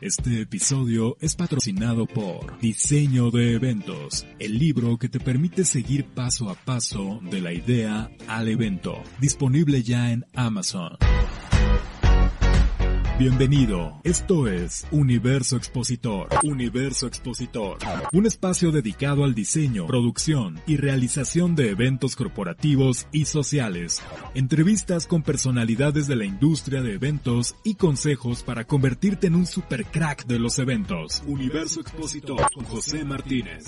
[0.00, 6.48] Este episodio es patrocinado por Diseño de Eventos, el libro que te permite seguir paso
[6.48, 10.96] a paso de la idea al evento, disponible ya en Amazon.
[13.20, 16.26] Bienvenido, esto es Universo Expositor.
[16.42, 17.76] Universo Expositor,
[18.14, 24.02] un espacio dedicado al diseño, producción y realización de eventos corporativos y sociales.
[24.34, 29.84] Entrevistas con personalidades de la industria de eventos y consejos para convertirte en un super
[29.84, 31.22] crack de los eventos.
[31.26, 33.66] Universo Expositor con José Martínez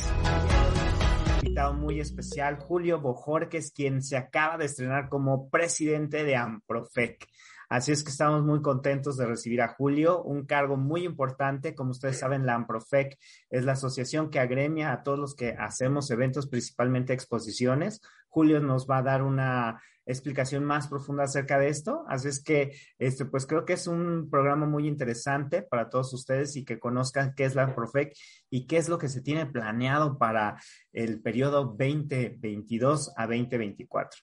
[1.43, 7.27] invitado muy especial, Julio Bojorques, quien se acaba de estrenar como presidente de Amprofec.
[7.73, 11.75] Así es que estamos muy contentos de recibir a Julio, un cargo muy importante.
[11.75, 16.11] Como ustedes saben, la AMPROFEC es la asociación que agremia a todos los que hacemos
[16.11, 18.03] eventos, principalmente exposiciones.
[18.29, 22.05] Julio nos va a dar una explicación más profunda acerca de esto.
[22.09, 26.55] Así es que, este, pues creo que es un programa muy interesante para todos ustedes
[26.57, 28.15] y que conozcan qué es la AMPROFEC
[28.51, 30.61] y qué es lo que se tiene planeado para
[30.93, 34.19] el periodo 2022 a 2024.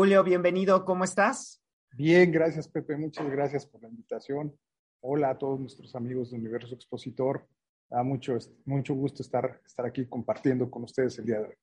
[0.00, 1.62] Julio, bienvenido, ¿cómo estás?
[1.92, 4.56] Bien, gracias Pepe, muchas gracias por la invitación.
[5.00, 7.46] Hola a todos nuestros amigos de Universo Expositor.
[7.90, 11.54] Da mucho, mucho gusto estar, estar aquí compartiendo con ustedes el día de hoy.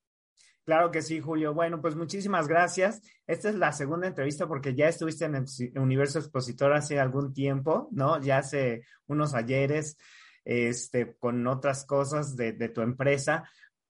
[0.63, 1.55] Claro que sí, Julio.
[1.55, 3.01] Bueno, pues muchísimas gracias.
[3.25, 7.89] Esta es la segunda entrevista porque ya estuviste en el Universo Expositor hace algún tiempo,
[7.91, 8.21] ¿no?
[8.21, 9.97] Ya hace unos ayeres,
[10.45, 13.49] este, con otras cosas de, de tu empresa.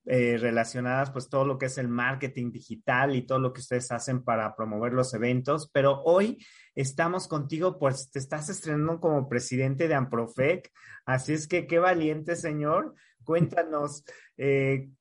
[0.10, 3.92] Eh, relacionadas, pues todo lo que es el marketing digital y todo lo que ustedes
[3.92, 5.70] hacen para promover los eventos.
[5.74, 6.38] Pero hoy
[6.76, 10.72] estamos contigo, pues te estás estrenando como presidente de Amprofec.
[11.06, 12.96] Así es que qué valiente, señor.
[13.26, 14.06] Cuéntanos,
[14.38, 14.92] eh,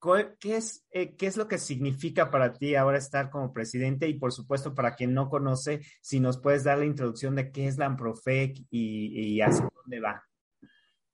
[0.41, 4.09] ¿qué, es, eh, ¿qué es lo que significa para ti ahora estar como presidente?
[4.09, 7.69] Y por supuesto, para quien no conoce, si nos puedes dar la introducción de qué
[7.69, 10.21] es la Amprofec y, y hacia dónde va.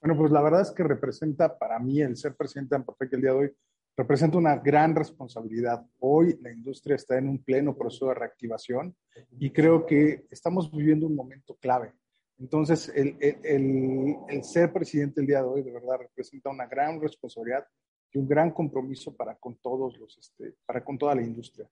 [0.00, 3.20] Bueno, pues la verdad es que representa para mí el ser presidente de Amprofec el
[3.20, 3.52] día de hoy
[3.96, 5.84] representa una gran responsabilidad.
[5.98, 8.96] Hoy la industria está en un pleno proceso de reactivación
[9.38, 11.92] y creo que estamos viviendo un momento clave.
[12.38, 17.64] Entonces, el, ser presidente el día de hoy de verdad representa una gran responsabilidad
[18.10, 21.68] y un gran compromiso para con todos los, este, para con toda la industria.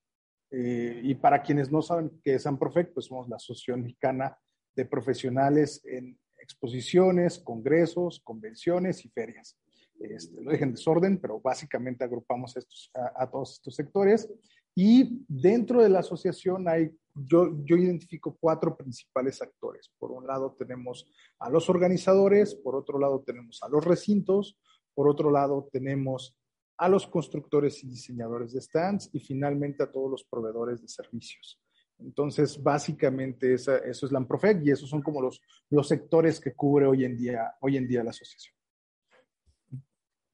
[0.51, 4.37] Eh, y para quienes no saben qué es Amprofec, pues somos la Asociación Mexicana
[4.75, 9.57] de Profesionales en Exposiciones, Congresos, Convenciones y Ferias.
[10.00, 14.28] Este, lo dejen desorden, pero básicamente agrupamos estos, a, todos estos sectores.
[14.75, 19.91] Y dentro de la asociación hay, yo, yo identifico cuatro principales actores.
[19.99, 21.06] Por un lado tenemos
[21.39, 24.59] a los organizadores, por otro lado tenemos a los recintos,
[24.94, 26.37] por otro lado tenemos
[26.78, 31.60] a los constructores y diseñadores de stands y finalmente a todos los proveedores de servicios.
[31.99, 36.55] Entonces, básicamente esa, eso es la Amprofec y esos son como los, los sectores que
[36.55, 38.59] cubre hoy en día, hoy en día la asociación.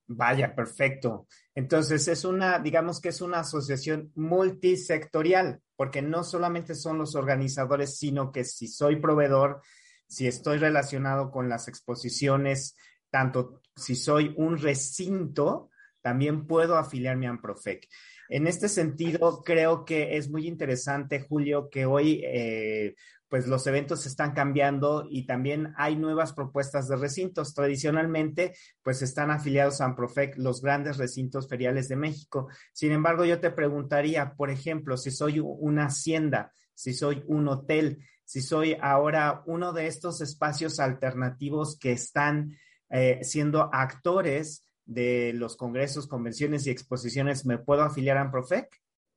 [0.08, 1.26] Vaya, perfecto.
[1.54, 7.98] Entonces es una, digamos que es una asociación multisectorial, porque no solamente son los organizadores,
[7.98, 9.62] sino que si soy proveedor,
[10.06, 12.76] si estoy relacionado con las exposiciones,
[13.10, 15.70] tanto si soy un recinto,
[16.02, 17.88] también puedo afiliarme a Amprofec.
[18.28, 22.94] En este sentido, creo que es muy interesante, Julio, que hoy eh,
[23.28, 27.54] pues los eventos están cambiando y también hay nuevas propuestas de recintos.
[27.54, 32.48] Tradicionalmente, pues están afiliados a Amprofec los grandes recintos feriales de México.
[32.72, 37.98] Sin embargo, yo te preguntaría, por ejemplo, si soy una hacienda, si soy un hotel,
[38.24, 42.56] si soy ahora uno de estos espacios alternativos que están
[42.90, 48.68] eh, siendo actores de los congresos, convenciones y exposiciones, ¿me puedo afiliar a Amprofec?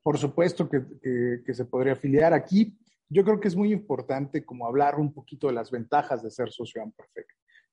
[0.02, 0.82] Por supuesto que,
[1.46, 2.79] que se podría afiliar aquí
[3.10, 6.52] yo creo que es muy importante como hablar un poquito de las ventajas de ser
[6.52, 7.28] socio Amprofec.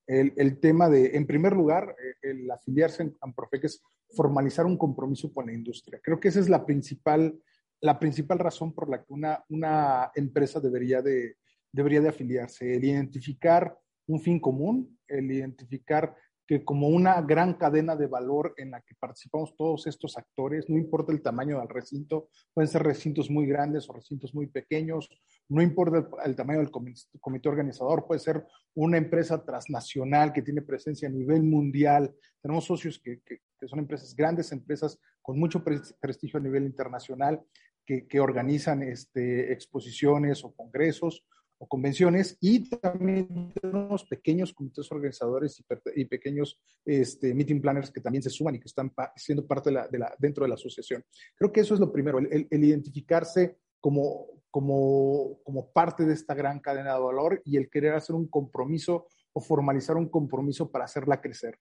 [0.06, 3.82] El, el tema de, en primer lugar, eh, el afiliarse en Amprofec es
[4.14, 6.00] formalizar un compromiso con la industria.
[6.02, 7.38] Creo que esa es la principal,
[7.80, 11.36] la principal razón por la que una, una empresa debería de,
[11.72, 16.14] debería de afiliarse, el identificar un fin común, el identificar
[16.46, 20.76] que como una gran cadena de valor en la que participamos todos estos actores, no
[20.76, 25.10] importa el tamaño del recinto, pueden ser recintos muy grandes o recintos muy pequeños,
[25.48, 31.08] no importa el, tamaño del comité, organizador, puede ser una empresa transnacional que tiene presencia
[31.08, 32.14] a nivel mundial.
[32.40, 33.20] Tenemos socios que,
[33.66, 37.42] son empresas, grandes empresas con mucho prestigio a nivel internacional,
[37.84, 41.24] que, que organizan este, exposiciones o congresos
[41.58, 45.62] o convenciones y también tenemos pequeños comités organizadores
[45.94, 49.98] y, pequeños este, meeting planners que también se suman y que están siendo parte de
[49.98, 51.02] la, dentro de la asociación.
[51.36, 56.60] Creo que eso es lo primero, el, identificarse como, como, como parte de esta gran
[56.60, 61.20] cadena de valor y el querer hacer un compromiso o formalizar un compromiso para hacerla
[61.20, 61.58] crecer.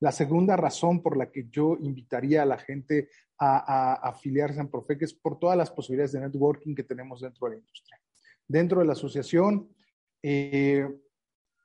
[0.00, 3.08] La segunda razón por la que yo invitaría a la gente
[3.38, 7.46] a, a afiliarse a Profec es por todas las posibilidades de networking que tenemos dentro
[7.46, 7.98] de la industria.
[8.48, 9.68] Dentro de la asociación,
[10.22, 10.88] eh,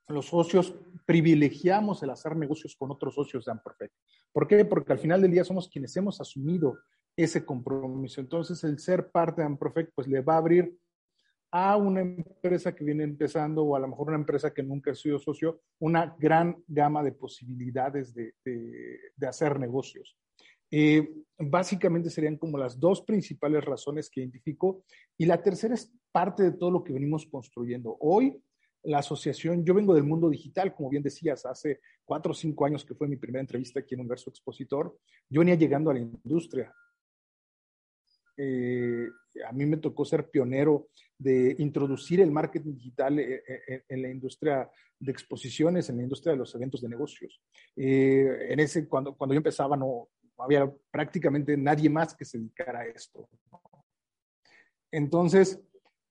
[0.09, 0.75] los socios
[1.06, 3.94] privilegiamos el hacer negocios con otros socios de Amperfect.
[4.31, 4.65] ¿Por qué?
[4.65, 6.77] Porque al final del día somos quienes hemos asumido
[7.15, 8.19] ese compromiso.
[8.19, 10.77] Entonces, el ser parte de Amperfect, pues le va a abrir
[11.51, 14.95] a una empresa que viene empezando o a lo mejor una empresa que nunca ha
[14.95, 20.18] sido socio, una gran gama de posibilidades de, de hacer negocios.
[20.75, 24.84] Eh, básicamente serían como las dos principales razones que identifico.
[25.16, 27.96] Y la tercera es parte de todo lo que venimos construyendo.
[28.00, 28.42] Hoy,
[28.81, 32.84] la asociación, yo vengo del mundo digital, como bien decías, hace cuatro o cinco años
[32.84, 34.98] que fue mi primera entrevista aquí en Universo Expositor,
[35.30, 36.74] yo venía llegando a la industria.
[38.36, 39.08] Eh,
[39.48, 40.88] a mí me tocó ser pionero
[41.19, 43.44] de introducir el marketing digital eh,
[43.88, 47.40] en, la industria de exposiciones, en la industria de los eventos de negocios.
[47.76, 52.85] en ese, cuando, cuando yo empezaba, no, había prácticamente nadie más que se dedicara a
[52.85, 53.27] esto.
[54.91, 55.59] Entonces,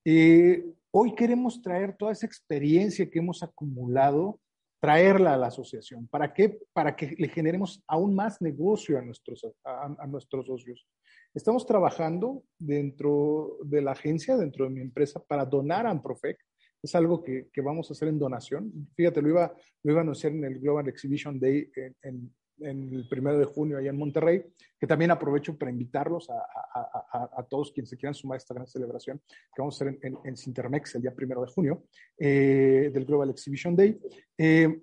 [0.05, 4.41] eh, hoy queremos traer toda esa experiencia que hemos acumulado,
[4.81, 6.09] traerla a la asociación.
[6.09, 6.59] ¿Para qué?
[6.73, 10.85] Para que le generemos aún más negocio a nuestros, a, nuestros socios.
[11.33, 16.37] Estamos trabajando dentro de la agencia, dentro de mi empresa, para donar a Amprofec.
[16.83, 18.73] Es algo que, vamos a hacer en donación.
[18.97, 19.55] Fíjate, lo iba,
[19.85, 21.71] lo iba a anunciar en el Global Exhibition Day
[22.03, 22.35] en,
[22.65, 24.45] en el primero de junio allá en Monterrey,
[24.79, 26.35] que también aprovecho para invitarlos a,
[27.37, 30.19] a, todos quienes se quieran sumar a esta gran celebración que vamos a hacer en,
[30.25, 31.85] en, Cintermex el día primero de junio
[32.19, 33.99] eh, del Global Exhibition Day.
[34.39, 34.83] Eh,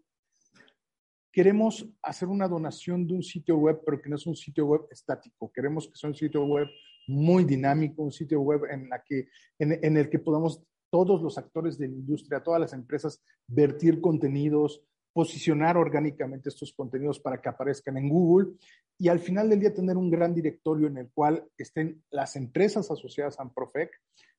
[1.32, 4.82] queremos hacer una donación de un sitio web, pero que no es un sitio web
[4.92, 5.52] estático.
[5.54, 6.68] Queremos que sea un sitio web
[7.08, 9.28] muy dinámico, un sitio web en, la que,
[9.58, 14.02] en, en el que podamos todos los actores de la industria, todas las empresas, vertir
[14.02, 14.84] contenidos,
[15.14, 18.54] posicionar orgánicamente estos contenidos para que aparezcan en Google
[18.98, 22.92] y al final del día tener un gran directorio en el cual estén las empresas
[22.92, 23.92] asociadas a Profec.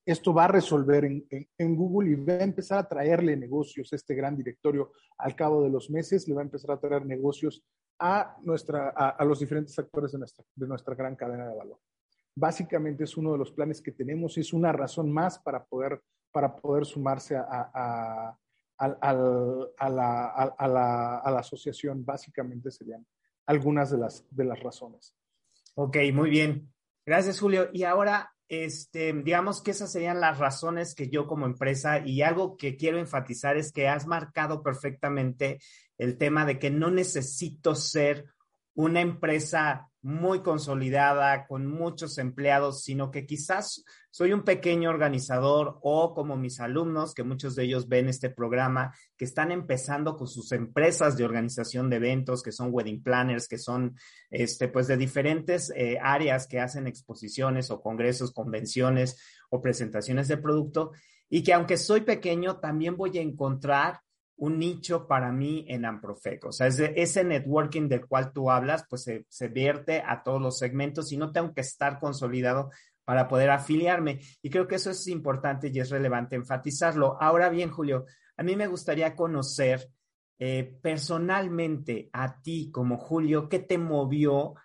[0.05, 4.35] Esto va a resolver en, Google y va a empezar a traerle negocios, este gran
[4.35, 7.63] directorio al cabo de los meses, le va a empezar a traer negocios
[7.99, 11.79] a, nuestra, a, los diferentes actores de nuestra, de nuestra gran cadena de valor.
[12.35, 16.01] Básicamente es uno de los planes que tenemos y es una razón más para poder,
[16.31, 18.37] para poder sumarse a a,
[18.87, 19.71] la,
[21.37, 23.05] asociación, básicamente serían
[23.45, 25.15] algunas de las, de las razones.
[25.75, 26.71] Ok, muy bien.
[27.05, 27.69] Gracias, Julio.
[27.73, 32.57] Y ahora, este, digamos que esas serían las razones que yo como empresa y algo
[32.57, 35.59] que quiero enfatizar es que has marcado perfectamente
[35.97, 38.25] el tema de que no necesito ser
[38.73, 46.15] una empresa muy consolidada, con muchos empleados, sino que quizás soy un pequeño organizador o
[46.15, 50.51] como mis alumnos, que muchos de ellos ven este programa, que están empezando con sus
[50.53, 53.95] empresas de organización de eventos, que son wedding planners, que son,
[54.31, 60.37] este, pues, de diferentes eh, áreas que hacen exposiciones o congresos, convenciones o presentaciones de
[60.37, 60.93] producto,
[61.29, 64.01] y que aunque soy pequeño, también voy a encontrar
[64.37, 66.45] un nicho para mí en Amprofec.
[66.45, 70.57] O sea, ese, networking del cual tú hablas, pues se, se, vierte a todos los
[70.57, 72.71] segmentos y no tengo que estar consolidado
[73.03, 74.19] para poder afiliarme.
[74.41, 77.17] Y creo que eso es importante y es relevante enfatizarlo.
[77.21, 78.05] Ahora bien, Julio,
[78.37, 79.89] a mí me gustaría conocer
[80.43, 84.55] eh, personalmente a ti como Julio, ¿qué te movió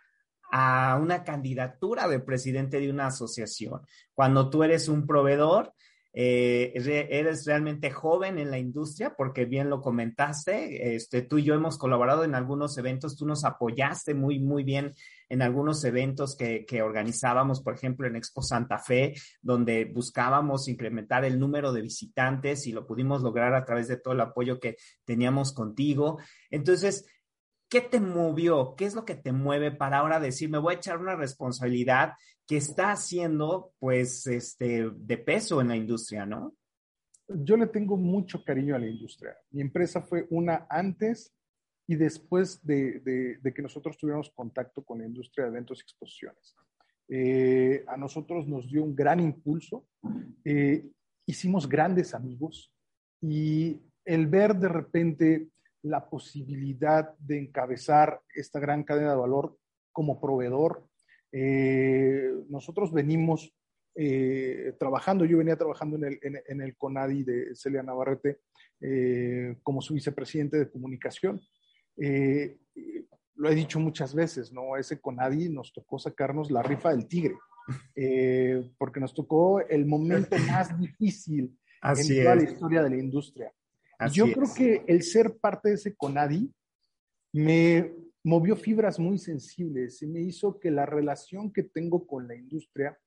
[0.51, 3.83] a una candidatura de presidente de una asociación?
[4.15, 5.75] Cuando tú eres un proveedor
[6.19, 6.73] eh,
[7.11, 11.77] eres realmente joven en la industria, porque bien lo comentaste, este, tú y yo hemos
[11.77, 14.95] colaborado en algunos eventos, tú nos apoyaste muy, muy bien
[15.29, 21.27] en algunos eventos que, que organizábamos, por ejemplo, en Expo Santa Fe, donde buscábamos incrementar
[21.27, 24.79] el número de visitantes y lo pudimos lograr a través de todo el apoyo que
[25.05, 26.19] teníamos contigo.
[26.51, 27.05] Entonces,
[27.69, 28.75] ¿qué te movió?
[28.75, 32.15] ¿Qué es lo que te mueve para ahora decir, me voy a echar una responsabilidad
[32.47, 36.55] que está haciendo, pues, este, de peso en la industria, ¿no?
[37.29, 39.37] Yo le tengo mucho cariño a la industria.
[39.50, 41.35] Mi empresa fue una antes
[41.88, 46.55] y después de, que nosotros tuviéramos contacto con la industria de eventos y exposiciones.
[47.09, 49.87] Eh, a nosotros nos dio un gran impulso,
[50.45, 50.88] eh,
[51.25, 52.73] hicimos grandes amigos
[53.21, 55.49] y el ver de repente
[55.83, 59.57] la posibilidad de encabezar esta gran cadena de valor
[59.93, 60.88] como proveedor,
[61.38, 63.52] eh, nosotros venimos
[64.78, 68.40] trabajando, yo venía trabajando en el, en el CONADI de Celia Navarrete
[69.62, 71.40] como su vicepresidente de comunicación
[71.97, 72.59] eh,
[73.37, 74.76] lo he dicho muchas veces, ¿no?
[74.76, 77.37] Ese Conadi nos tocó sacarnos la rifa del tigre,
[77.95, 83.52] eh, porque nos tocó el momento más difícil en toda la historia de la industria.
[84.12, 86.50] Yo creo que el ser parte de ese Conadi
[87.33, 87.95] me
[88.26, 92.99] movió fibras muy sensibles y me hizo que la relación que tengo con la industria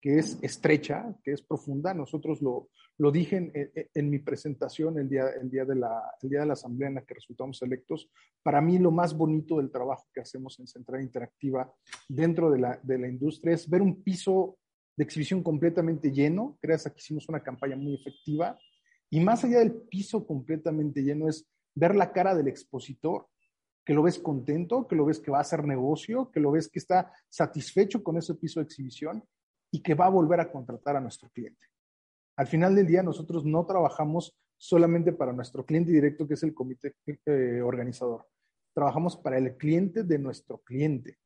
[0.00, 1.92] que es estrecha, que es profunda.
[1.92, 3.52] Nosotros lo, lo dije
[3.94, 7.04] en, mi presentación el día, el, día de la, día de la asamblea en la
[7.04, 8.10] que resultamos electos.
[8.42, 11.70] Para mí lo más bonito del trabajo que hacemos en Central Interactiva
[12.08, 14.58] dentro de la, de la industria es ver un piso
[14.96, 16.58] de exhibición completamente lleno.
[16.62, 18.58] Creas que hicimos una campaña muy efectiva.
[19.10, 23.28] Y más allá del piso completamente lleno es ver la cara del expositor,
[23.84, 26.68] que lo ves contento, que lo ves que va a hacer negocio, que lo ves
[26.68, 29.24] que está satisfecho con ese piso de exhibición
[29.70, 31.66] y que va a volver a contratar a nuestro cliente.
[32.36, 36.54] Al final del día, nosotros no trabajamos solamente para nuestro cliente directo, que es el
[36.54, 36.94] comité
[37.26, 38.28] eh, organizador.
[38.74, 41.18] Trabajamos para el cliente de nuestro cliente,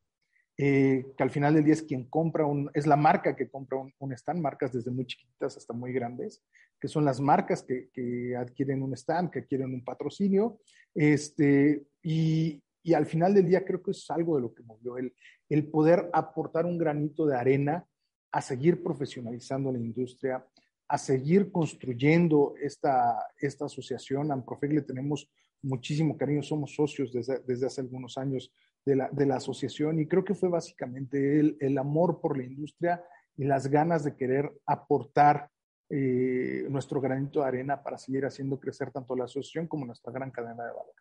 [0.56, 3.78] eh, que al final del día es quien compra un, es la marca que compra
[3.98, 6.42] un, stand, marcas desde muy chiquitas hasta muy grandes,
[6.80, 10.60] que son las marcas que, que adquieren un stand, que adquieren un patrocinio,
[10.94, 14.96] este, y, y, al final del día creo que es algo de lo que movió
[14.96, 15.14] el,
[15.48, 17.86] el poder aportar un granito de arena
[18.32, 20.44] a seguir profesionalizando la industria,
[20.88, 24.30] a seguir construyendo esta, esta asociación.
[24.30, 25.28] Amprofec le tenemos
[25.62, 28.52] muchísimo cariño, somos socios desde, desde hace algunos años
[28.84, 32.44] de la, de la, asociación y creo que fue básicamente el, el, amor por la
[32.44, 33.02] industria
[33.36, 35.50] y las ganas de querer aportar
[35.88, 40.30] eh, nuestro granito de arena para seguir haciendo crecer tanto la asociación como nuestra gran
[40.30, 40.94] cadena de valor.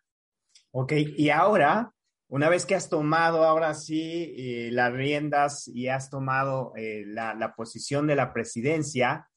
[0.72, 1.92] Ok, y ahora
[2.28, 7.54] una vez que has tomado ahora sí eh, las riendas y has tomado eh, la,
[7.56, 9.30] posición de la presidencia,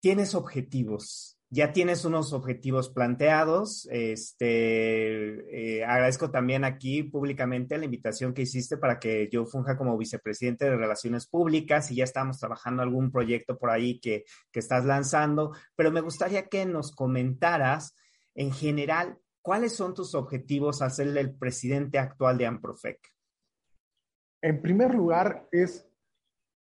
[0.00, 3.88] tienes objetivos, ya tienes unos objetivos planteados.
[3.90, 9.96] Este, eh, agradezco también aquí públicamente la invitación que hiciste para que yo funja como
[9.96, 14.84] vicepresidente de Relaciones Públicas y ya estamos trabajando algún proyecto por ahí que, que estás
[14.84, 17.94] lanzando, pero me gustaría que nos comentaras
[18.34, 23.00] en general ¿Cuáles son tus objetivos al ser el presidente actual de Amprofec?
[24.42, 25.88] En primer lugar, es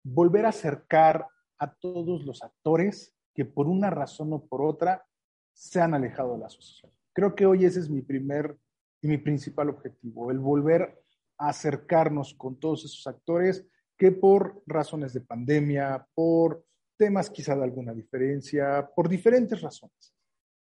[0.03, 1.27] volver a acercar
[1.59, 5.05] a todos los actores que por una razón o por otra
[5.53, 6.91] se han alejado de la asociación.
[7.13, 8.57] Creo que hoy ese es mi primer
[9.01, 11.03] y mi principal objetivo, el volver
[11.37, 13.65] a acercarnos con todos esos actores
[13.97, 16.63] que por razones de pandemia, por
[16.97, 20.13] temas quizá de alguna diferencia, por diferentes razones,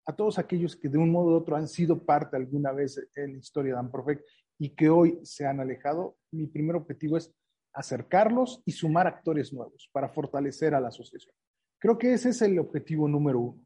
[0.05, 3.33] a todos aquellos que de un modo u otro han sido parte alguna vez en
[3.33, 4.23] la historia de Amprofec
[4.57, 7.33] y que hoy se han alejado, mi primer objetivo es
[7.73, 11.33] acercarlos y sumar actores nuevos para fortalecer a la asociación.
[11.81, 13.65] Creo que ese es el objetivo número uno.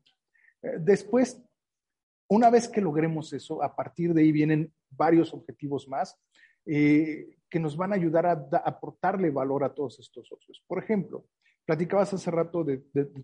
[0.64, 1.40] Eh, después,
[2.28, 6.18] una vez que logremos eso, a partir de ahí vienen varios objetivos más
[6.66, 8.32] eh, que nos van a ayudar a,
[8.66, 10.64] aportarle valor a todos estos socios.
[10.66, 11.28] Por ejemplo,
[11.66, 12.78] platicabas hace rato de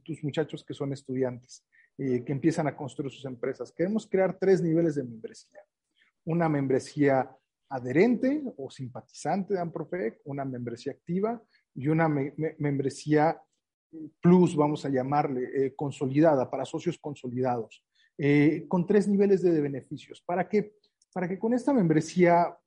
[0.03, 1.65] tus muchachos que son estudiantes.
[1.98, 3.71] Eh, que empiezan a construir sus empresas.
[3.71, 5.60] Queremos crear tres niveles de membresía.
[6.25, 7.29] Una membresía
[7.69, 11.39] adherente o simpatizante de Amprofec, una membresía activa
[11.75, 13.39] y una membresía
[14.21, 17.83] plus, vamos a llamarle, eh, consolidada, para socios consolidados,
[18.17, 20.21] eh, con tres niveles de beneficios.
[20.21, 20.75] ¿Para qué?
[21.13, 22.57] Para que con esta membresía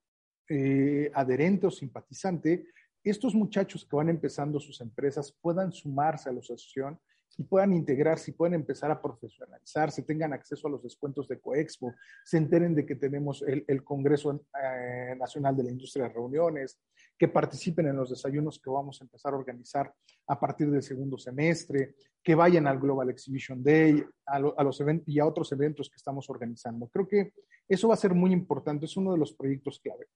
[1.15, 2.67] adherente o simpatizante,
[3.03, 6.99] estos muchachos que van empezando sus empresas puedan sumarse a la asociación
[7.37, 11.95] y puedan integrarse y puedan empezar a profesionalizarse, tengan acceso a los descuentos de Coexpo,
[12.25, 16.79] se enteren de que tenemos el, Congreso eh, Nacional de la Industria de Reuniones,
[17.19, 19.93] que participen en los desayunos que vamos a empezar a organizar
[20.27, 25.09] a partir del segundo semestre, que vayan al Global Exhibition Day, a, a los eventos
[25.09, 26.89] y a otros eventos que estamos organizando.
[26.89, 27.33] Creo que
[27.69, 30.07] eso va a ser muy importante, es uno de los proyectos clave.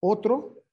[0.00, 0.64] Otro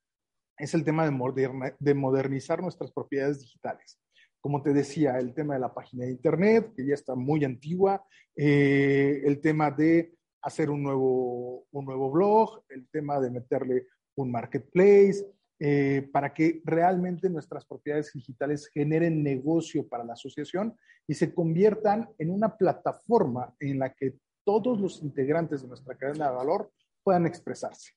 [0.57, 3.99] es el tema de, de modernizar nuestras propiedades digitales
[4.47, 8.05] como te decía, el tema de la página de Internet, que ya está muy antigua,
[8.33, 14.31] eh, el tema de hacer un nuevo, un nuevo blog, el tema de meterle un
[14.31, 15.25] marketplace,
[15.59, 22.07] eh, para que realmente nuestras propiedades digitales generen negocio para la asociación y se conviertan
[22.19, 26.71] en una plataforma en la que todos los integrantes de nuestra cadena de valor
[27.03, 27.93] puedan expresarse,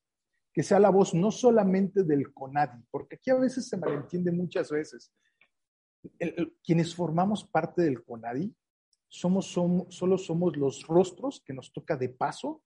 [0.54, 4.70] que sea la voz no solamente del CONADI, porque aquí a veces se malentiende muchas
[4.70, 5.12] veces.
[6.64, 8.56] quienes formamos parte del CONADI
[9.06, 12.62] somos, solo somos los rostros que nos toca de paso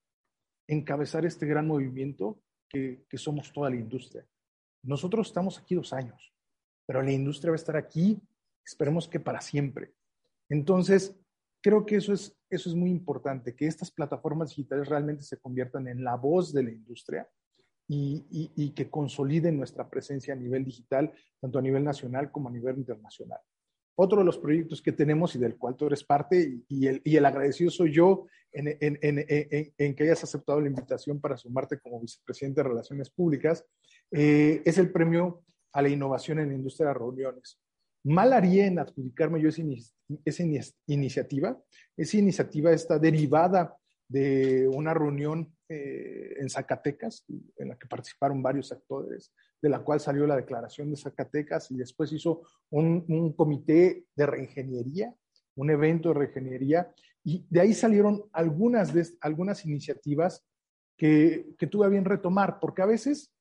[0.69, 4.25] encabezar este gran movimiento que somos toda la industria.
[4.85, 6.33] Nosotros estamos aquí dos años,
[6.87, 8.21] pero la industria va a estar aquí,
[8.65, 9.95] esperemos que para siempre.
[10.49, 11.17] Entonces,
[11.63, 15.89] creo que eso es, eso es muy importante, que estas plataformas digitales realmente se conviertan
[15.89, 17.27] en la voz de la industria
[17.89, 22.53] y, y, que consoliden nuestra presencia a nivel digital, tanto a nivel nacional como a
[22.53, 23.41] nivel internacional.
[23.97, 27.17] Otro de los proyectos que tenemos y del cual tú eres parte y el, y
[27.17, 31.79] el agradecido soy yo en, en, en, en, que hayas aceptado la invitación para sumarte
[31.79, 33.65] como vicepresidente de Relaciones Públicas,
[34.11, 37.61] eh, es el premio a la innovación en la industria de reuniones.
[38.05, 39.63] Mal haría en adjudicarme yo esa,
[40.25, 40.45] esa
[40.87, 41.61] iniciativa.
[41.97, 43.77] Esa iniciativa está derivada
[44.09, 47.25] de una reunión eh, en Zacatecas,
[47.57, 51.77] en la que participaron varios actores, de la cual salió la declaración de Zacatecas y
[51.77, 55.15] después hizo un, comité de reingeniería,
[55.57, 56.93] un evento de reingeniería,
[57.25, 60.45] y de ahí salieron algunas, algunas iniciativas
[60.97, 63.34] que, que tuve a bien retomar, porque a veces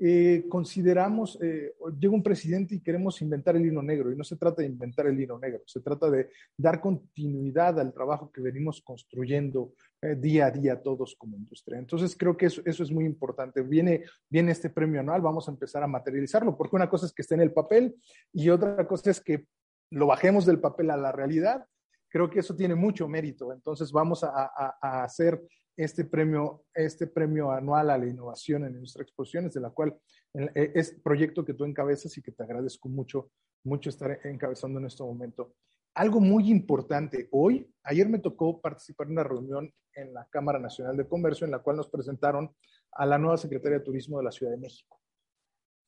[0.00, 4.36] eh, consideramos, eh, llega un presidente y queremos inventar el hilo negro, y no se
[4.36, 8.80] trata de inventar el hilo negro, se trata de dar continuidad al trabajo que venimos
[8.80, 11.78] construyendo eh, día a día todos como industria.
[11.78, 13.62] Entonces creo que eso, eso es muy importante.
[13.62, 17.22] Viene, viene este premio anual, vamos a empezar a materializarlo, porque una cosa es que
[17.22, 17.96] esté en el papel
[18.32, 19.46] y otra cosa es que
[19.90, 21.66] lo bajemos del papel a la realidad.
[22.08, 23.52] Creo que eso tiene mucho mérito.
[23.52, 25.40] Entonces vamos a, a, a hacer
[25.78, 29.96] este premio, este premio anual a la innovación en nuestras exposiciones, de la cual
[30.34, 33.30] eh, es proyecto que tú encabezas y que te agradezco mucho,
[33.64, 35.54] mucho estar encabezando en este momento.
[35.94, 40.96] Algo muy importante, hoy, ayer me tocó participar en una reunión en la Cámara Nacional
[40.96, 42.52] de Comercio en la cual nos presentaron
[42.92, 45.00] a la nueva secretaria de Turismo de la Ciudad de México.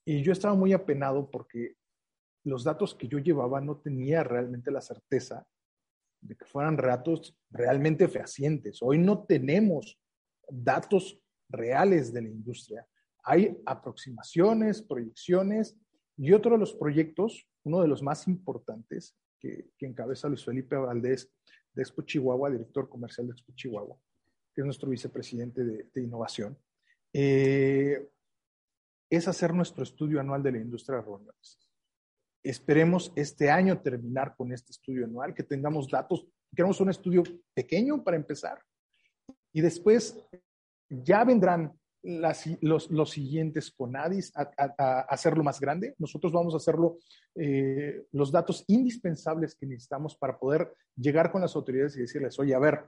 [0.05, 1.75] Y yo estaba muy apenado porque
[2.45, 5.47] los datos que yo llevaba no tenía realmente la certeza
[6.31, 8.79] de que fueran datos realmente fehacientes.
[8.83, 9.99] Hoy no tenemos
[10.49, 12.87] datos reales de la industria.
[13.25, 15.77] Hay aproximaciones, proyecciones
[16.17, 21.33] y otro de los proyectos, uno de los más importantes que, encabeza Luis Felipe Valdés
[21.73, 23.99] de Expo Chihuahua, director comercial de Expo Chihuahua,
[24.55, 26.57] que es nuestro vicepresidente de, innovación,
[27.13, 28.09] eh,
[29.11, 31.70] es hacer nuestro estudio anual de la industria de reuniones.
[32.43, 36.27] Esperemos este año terminar con este estudio anual, que tengamos datos.
[36.55, 37.23] Queremos un estudio
[37.55, 38.59] pequeño para empezar
[39.53, 40.19] y después
[40.89, 41.73] ya vendrán
[42.03, 45.95] los, siguientes CONADIS a, a, hacerlo más grande.
[45.99, 46.99] Nosotros vamos a hacerlo,
[47.35, 52.55] eh, los datos indispensables que necesitamos para poder llegar con las autoridades y decirles, oye,
[52.55, 52.87] a ver,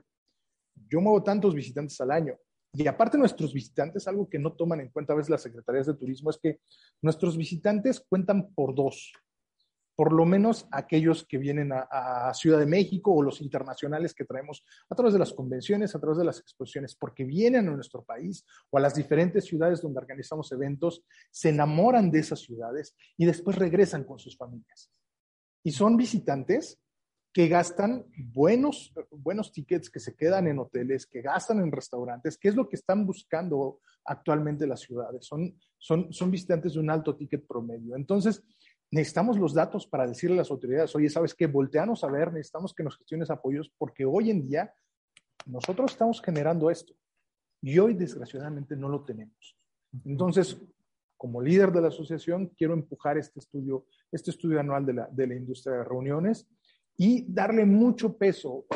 [0.89, 2.35] yo muevo tantos visitantes al año,
[2.75, 5.93] y aparte nuestros visitantes, algo que no toman en cuenta a veces las secretarías de
[5.93, 6.59] turismo es que
[7.03, 9.13] nuestros visitantes cuentan por dos
[9.95, 14.63] por lo menos aquellos que vienen a, Ciudad de México o los internacionales que traemos
[14.89, 18.45] a través de las convenciones, a través de las exposiciones, porque vienen a nuestro país
[18.69, 23.57] o a las diferentes ciudades donde organizamos eventos, se enamoran de esas ciudades y después
[23.57, 24.89] regresan con sus familias.
[25.63, 26.79] Y son visitantes
[27.33, 32.49] que gastan buenos, buenos tickets, que se quedan en hoteles, que gastan en restaurantes, que
[32.49, 35.25] es lo que están buscando actualmente las ciudades.
[35.25, 37.95] Son, son, son visitantes de un alto ticket promedio.
[37.95, 38.43] Entonces,
[38.93, 41.47] necesitamos los datos para decirle a las autoridades, oye, ¿sabes qué?
[41.47, 44.71] Volteanos a ver, necesitamos que nos gestiones apoyos, porque hoy en día
[45.47, 46.93] nosotros estamos generando esto
[47.59, 49.57] y hoy desgraciadamente no lo tenemos.
[50.05, 50.61] Entonces,
[51.17, 55.25] como líder de la asociación, quiero empujar este estudio, este estudio anual de la, de
[55.25, 56.47] la industria de reuniones
[56.95, 58.67] y darle mucho peso.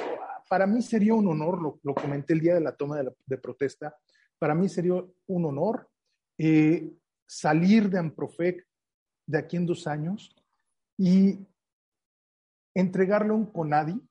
[0.49, 3.37] Para mí sería un honor, lo, lo comenté el día de la toma de, de
[3.37, 3.95] protesta,
[4.39, 4.95] para mí sería
[5.27, 5.87] un honor
[6.39, 6.91] eh,
[7.27, 8.66] salir de Amprofec
[9.27, 10.35] de aquí en dos años
[10.97, 11.45] y
[12.73, 14.01] entregarle un CONADI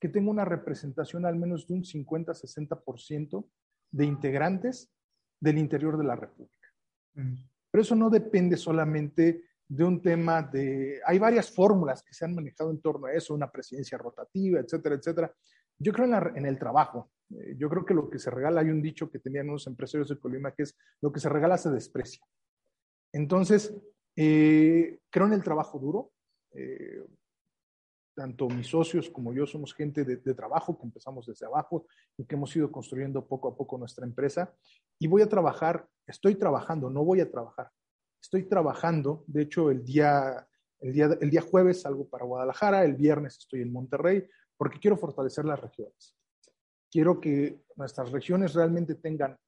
[0.00, 3.46] que tenga una representación al menos de un 50-60%
[3.90, 4.90] de integrantes
[5.38, 6.68] del interior de la República.
[7.14, 7.34] Mm.
[7.70, 11.00] Pero eso no depende solamente de un tema de...
[11.04, 14.96] Hay varias fórmulas que se han manejado en torno a eso, una presidencia rotativa, etcétera,
[14.96, 15.34] etcétera.
[15.78, 17.12] Yo creo en, en el trabajo.
[17.30, 20.08] Eh, yo creo que lo que se regala, hay un dicho que tenían unos empresarios
[20.08, 22.22] de Colima que es, lo que se regala se desprecia.
[23.12, 23.72] Entonces,
[24.22, 26.12] eh, creo en el trabajo duro.
[26.52, 27.06] Eh,
[28.14, 31.86] tanto mis socios como yo somos gente de, trabajo que empezamos desde abajo
[32.18, 34.54] y que hemos ido construyendo poco a poco nuestra empresa.
[34.98, 37.70] Y voy a trabajar, estoy trabajando, no voy a trabajar.
[38.20, 40.46] Estoy trabajando, de hecho, el día,
[40.80, 44.28] el día, el día jueves salgo para Guadalajara, el viernes estoy en Monterrey,
[44.58, 46.14] porque quiero fortalecer las regiones.
[46.90, 49.38] Quiero que nuestras regiones realmente tengan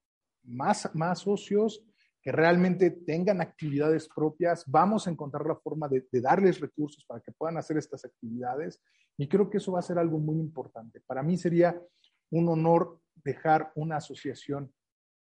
[0.45, 1.85] más, más socios,
[2.23, 7.33] que realmente tengan actividades propias, vamos a encontrar la forma de, darles recursos para que
[7.33, 8.81] puedan hacer estas actividades
[9.19, 11.01] y creo que eso va a ser algo muy importante.
[11.01, 11.83] Para mí sería
[12.31, 14.73] un honor dejar una asociación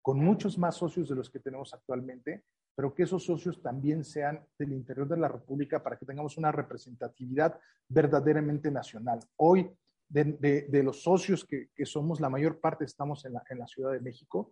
[0.01, 2.43] con muchos más socios de los que tenemos actualmente,
[2.75, 6.51] pero que esos socios también sean del interior de la República para que tengamos una
[6.51, 9.19] representatividad verdaderamente nacional.
[9.37, 9.69] Hoy,
[10.07, 13.99] de, los socios que, somos, la mayor parte estamos en la, en la Ciudad de
[13.99, 14.51] México,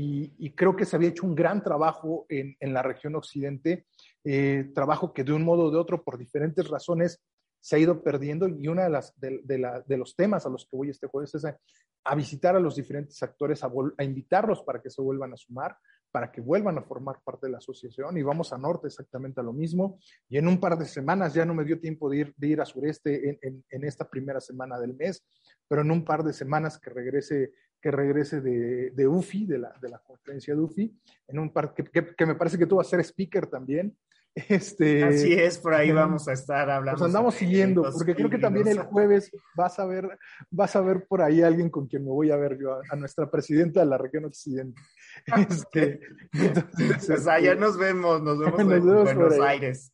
[0.00, 3.86] y, creo que se había hecho un gran trabajo en, la región occidente,
[4.22, 7.20] eh, trabajo que de un modo o de otro, por diferentes razones,
[7.60, 10.90] se ha ido perdiendo y uno de, las, de, los temas a los que voy
[10.90, 15.02] este jueves es a, visitar a los diferentes actores, a, a, invitarlos para que se
[15.02, 15.76] vuelvan a sumar,
[16.12, 19.44] para que vuelvan a formar parte de la asociación y vamos a norte exactamente a
[19.44, 19.98] lo mismo.
[20.28, 22.60] Y en un par de semanas, ya no me dio tiempo de ir, de ir
[22.60, 25.26] a sureste en, en esta primera semana del mes,
[25.66, 29.72] pero en un par de semanas que regrese que regrese de, de UFI, de la,
[29.80, 32.86] de la conferencia de UFI, en un par, que, que, me parece que tú vas
[32.86, 33.96] a ser speaker también.
[34.48, 37.00] Este, Así es, por ahí vamos a estar hablando.
[37.00, 40.16] Nos andamos siguiendo, porque creo que también el jueves vas a ver,
[40.50, 43.28] vas a ver por ahí alguien con quien me voy a ver yo, a, nuestra
[43.28, 44.80] presidenta de la región occidente.
[45.50, 46.00] Este,
[46.32, 49.90] entonces, o sea, ya nos vemos, nos vemos, en Buenos Aires.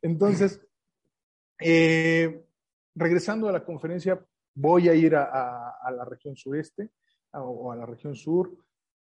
[0.00, 0.60] entonces,
[1.60, 2.44] eh,
[2.94, 4.24] regresando a la conferencia,
[4.58, 6.90] voy a ir a, la región sureste
[7.32, 8.56] o a la región sur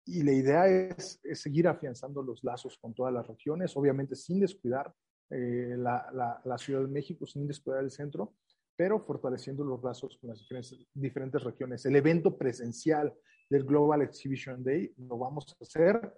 [0.06, 4.94] y la idea es, seguir afianzando los lazos con todas las regiones, obviamente sin descuidar
[5.30, 8.36] eh, la, Ciudad de México, sin descuidar el centro,
[8.76, 11.86] pero fortaleciendo los lazos con las diferentes, diferentes regiones.
[11.86, 13.14] El evento presencial
[13.50, 16.14] del Global Exhibition Day lo vamos a hacer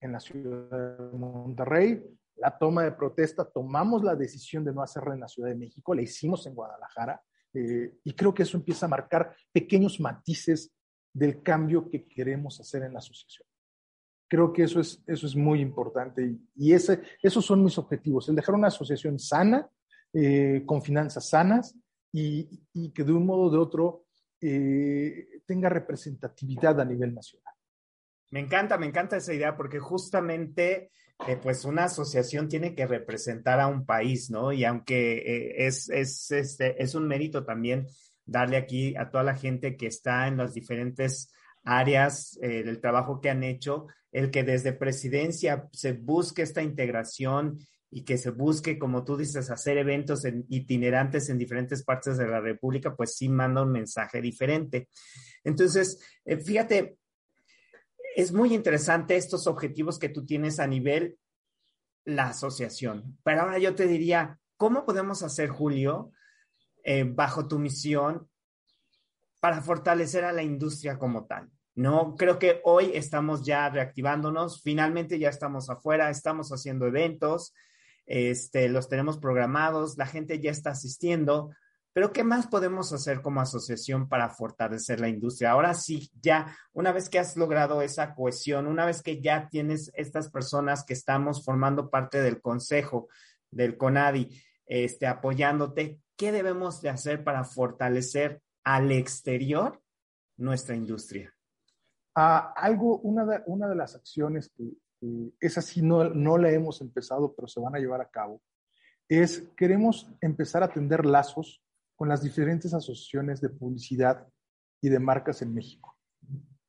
[0.00, 2.02] en la ciudad de Monterrey.
[2.36, 5.94] La toma de protesta, tomamos la decisión de no hacerla en la Ciudad de México,
[5.94, 7.22] la hicimos en Guadalajara
[7.54, 10.72] eh, y creo que eso empieza a marcar pequeños matices
[11.12, 13.46] del cambio que queremos hacer en la asociación.
[14.28, 18.36] Creo que eso es, eso es muy importante y, ese, esos son mis objetivos, el
[18.36, 19.68] dejar una asociación sana,
[20.12, 21.76] eh, con finanzas sanas
[22.12, 24.06] y, que de un modo o de otro
[24.40, 27.54] eh, tenga representatividad a nivel nacional.
[28.30, 30.92] Me encanta, me encanta esa idea porque justamente
[31.42, 34.52] pues una asociación tiene que representar a un país, ¿no?
[34.52, 37.86] Y aunque eh, es, es, este, es un mérito también
[38.24, 41.32] darle aquí a toda la gente que está en las diferentes
[41.64, 47.58] áreas eh, del trabajo que han hecho, el que desde presidencia se busque esta integración
[47.90, 52.40] y que se busque, como tú dices, hacer eventos itinerantes en diferentes partes de la
[52.40, 54.88] República, pues sí manda un mensaje diferente.
[55.42, 56.98] Entonces, eh, fíjate,
[58.20, 61.18] es muy interesante estos objetivos que tú tienes a nivel
[62.04, 63.18] la asociación.
[63.22, 66.12] Pero ahora yo te diría, ¿cómo podemos hacer, Julio,
[66.84, 68.28] eh, bajo tu misión,
[69.40, 71.50] para fortalecer a la industria como tal?
[71.74, 77.54] No, creo que hoy estamos ya reactivándonos, finalmente ya estamos afuera, estamos haciendo eventos,
[78.06, 81.52] este, los tenemos programados, la gente ya está asistiendo,
[81.92, 85.50] pero ¿qué más podemos hacer como asociación para fortalecer la industria?
[85.50, 89.90] Ahora sí, ya, una vez que has logrado esa cohesión, una vez que ya tienes
[89.94, 93.08] estas personas que estamos formando parte del consejo
[93.50, 94.28] del CONADI,
[94.66, 99.82] este, apoyándote, ¿qué debemos de hacer para fortalecer al exterior
[100.36, 101.34] nuestra industria?
[102.14, 104.74] Ah, algo, una de, una de las acciones que,
[105.40, 108.42] es así, no, no la hemos empezado, pero se van a llevar a cabo,
[109.08, 111.62] es queremos empezar a tender lazos
[112.00, 114.26] con las diferentes asociaciones de publicidad
[114.80, 115.98] y de marcas en México.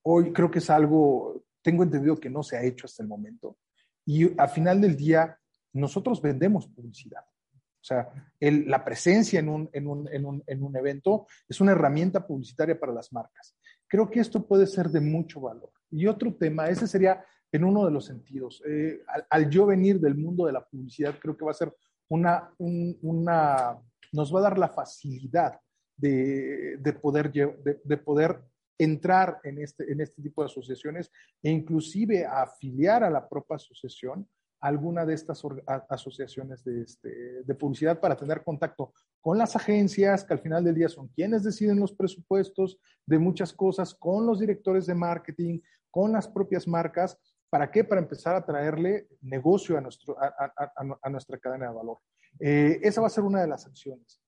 [0.02, 3.58] Hoy creo que es algo, tengo entendido que no se ha hecho hasta el momento.
[4.06, 5.40] Y al final del día,
[5.72, 7.24] nosotros vendemos publicidad.
[7.24, 8.10] O sea,
[8.42, 12.78] la presencia en un, en, un, en, un, en un, evento es una herramienta publicitaria
[12.78, 13.56] para las marcas.
[13.88, 15.72] Creo que esto puede ser de mucho valor.
[15.92, 18.62] Y otro tema, ese sería en uno de los sentidos.
[18.68, 21.74] Eh, al, al, yo venir del mundo de la publicidad, creo que va a ser
[22.10, 23.80] una, un, una
[24.12, 25.60] nos va a dar la facilidad
[25.98, 28.42] de, poder, de, poder
[28.78, 31.12] entrar en este, en este tipo de asociaciones
[31.44, 34.28] e inclusive afiliar a la propia asociación
[34.60, 35.42] alguna de estas
[35.90, 40.76] asociaciones de, este, de publicidad para tener contacto con las agencias, que al final del
[40.76, 46.12] día son quienes deciden los presupuestos de muchas cosas, con los directores de marketing, con
[46.12, 47.18] las propias marcas.
[47.50, 47.84] ¿Para qué?
[47.84, 51.98] Para empezar a traerle negocio a, nuestro, a nuestra cadena de valor.
[52.40, 54.22] Eh, esa va a ser una de las acciones.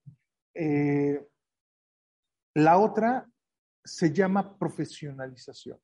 [0.54, 1.26] Eh,
[2.56, 3.28] la otra
[3.84, 5.80] se llama profesionalización.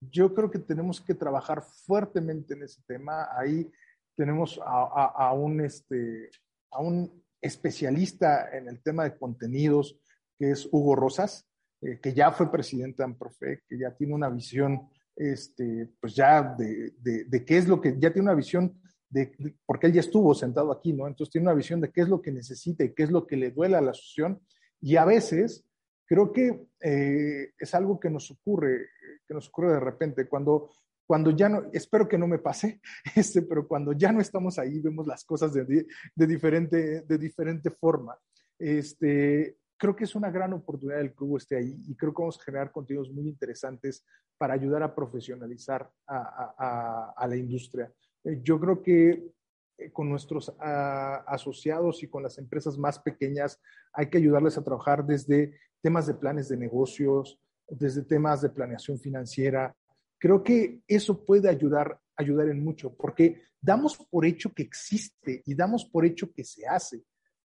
[0.00, 3.28] Yo creo que tenemos que trabajar fuertemente en ese tema.
[3.36, 3.70] Ahí
[4.16, 6.30] tenemos a, un, este,
[6.70, 9.98] a un especialista en el tema de contenidos,
[10.38, 11.46] que es Hugo Rosas,
[11.82, 16.42] eh, que ya fue presidente de Amprofec, que ya tiene una visión este, pues ya
[16.42, 18.79] de, de, qué es lo que, ya tiene una visión
[19.10, 19.32] de,
[19.66, 21.06] porque él ya estuvo sentado aquí, ¿no?
[21.06, 23.36] Entonces tiene una visión de qué es lo que necesita y qué es lo que
[23.36, 24.40] le duele a la asociación.
[24.80, 25.66] Y a veces
[26.06, 28.88] creo que eh, es algo que nos ocurre,
[29.26, 30.70] que nos ocurre de repente, cuando,
[31.06, 32.80] cuando ya no, espero que no me pase,
[33.16, 37.70] este, pero cuando ya no estamos ahí, vemos las cosas de, de, diferente, de diferente
[37.70, 38.16] forma.
[38.58, 42.22] Este, creo que es una gran oportunidad el que Hugo esté ahí y creo que
[42.22, 44.04] vamos a generar contenidos muy interesantes
[44.36, 47.92] para ayudar a profesionalizar a, a, la industria.
[48.24, 49.32] Eh, yo creo que
[49.78, 53.60] eh, con nuestros asociados y con las empresas más pequeñas
[53.92, 58.98] hay que ayudarles a trabajar desde temas de planes de negocios, desde temas de planeación
[58.98, 59.74] financiera.
[60.18, 65.54] Creo que eso puede ayudar, ayudar en mucho, porque damos por hecho que existe y
[65.54, 67.02] damos por hecho que se hace,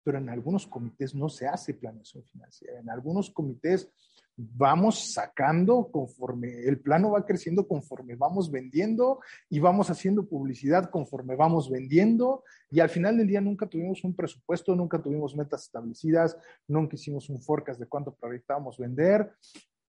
[0.03, 2.79] pero en algunos comités no se hace planeación financiera.
[2.79, 3.89] En algunos comités
[4.37, 9.19] vamos sacando conforme el plano va creciendo, conforme vamos vendiendo
[9.49, 12.43] y vamos haciendo publicidad conforme vamos vendiendo.
[12.69, 17.29] Y al final del día nunca tuvimos un presupuesto, nunca tuvimos metas establecidas, nunca hicimos
[17.29, 19.33] un forecast de cuánto proyectábamos vender.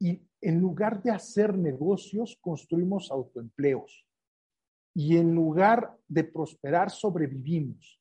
[0.00, 4.06] Y en lugar de hacer negocios construimos autoempleos.
[4.94, 8.00] Y en lugar de prosperar sobrevivimos.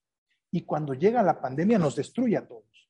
[0.50, 2.90] Y cuando llega la pandemia nos destruye a todos.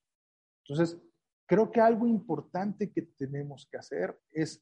[0.63, 1.01] Entonces,
[1.47, 4.61] creo que algo importante que tenemos que hacer es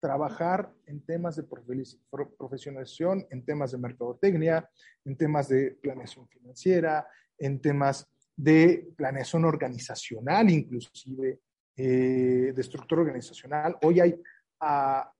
[0.00, 1.44] trabajar en temas de
[2.36, 4.68] profesionalización, en temas de mercadotecnia,
[5.04, 11.40] en temas de planeación financiera, en temas de planeación organizacional, inclusive
[11.76, 13.76] eh, de estructura organizacional.
[13.82, 14.20] Hoy hay
[14.60, 15.10] ah,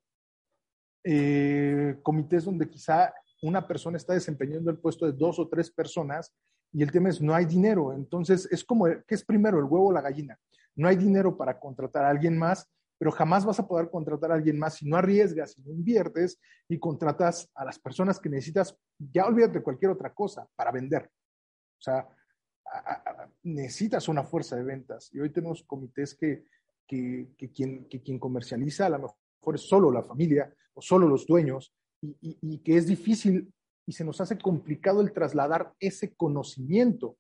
[1.02, 6.34] eh, comités donde quizá una persona está desempeñando el puesto de dos o tres personas
[6.72, 7.92] y el tema es no hay dinero.
[7.92, 10.38] Entonces, es como, ¿qué es primero, el huevo o la gallina?
[10.76, 14.34] No hay dinero para contratar a alguien más, pero jamás vas a poder contratar a
[14.34, 18.76] alguien más si no arriesgas, si no inviertes y contratas a las personas que necesitas,
[18.98, 21.10] ya olvídate de cualquier otra cosa, para vender.
[21.78, 22.08] O sea,
[23.42, 25.10] necesitas una fuerza de ventas.
[25.12, 26.44] Y hoy tenemos comités que,
[26.86, 31.26] que, quien, que quien comercializa a lo mejor es solo la familia o solo los
[31.26, 33.52] dueños y, y que es difícil
[33.86, 37.18] y se nos hace complicado el trasladar ese conocimiento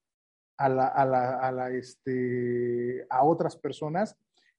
[0.56, 4.16] a, a, a, este, a otras personas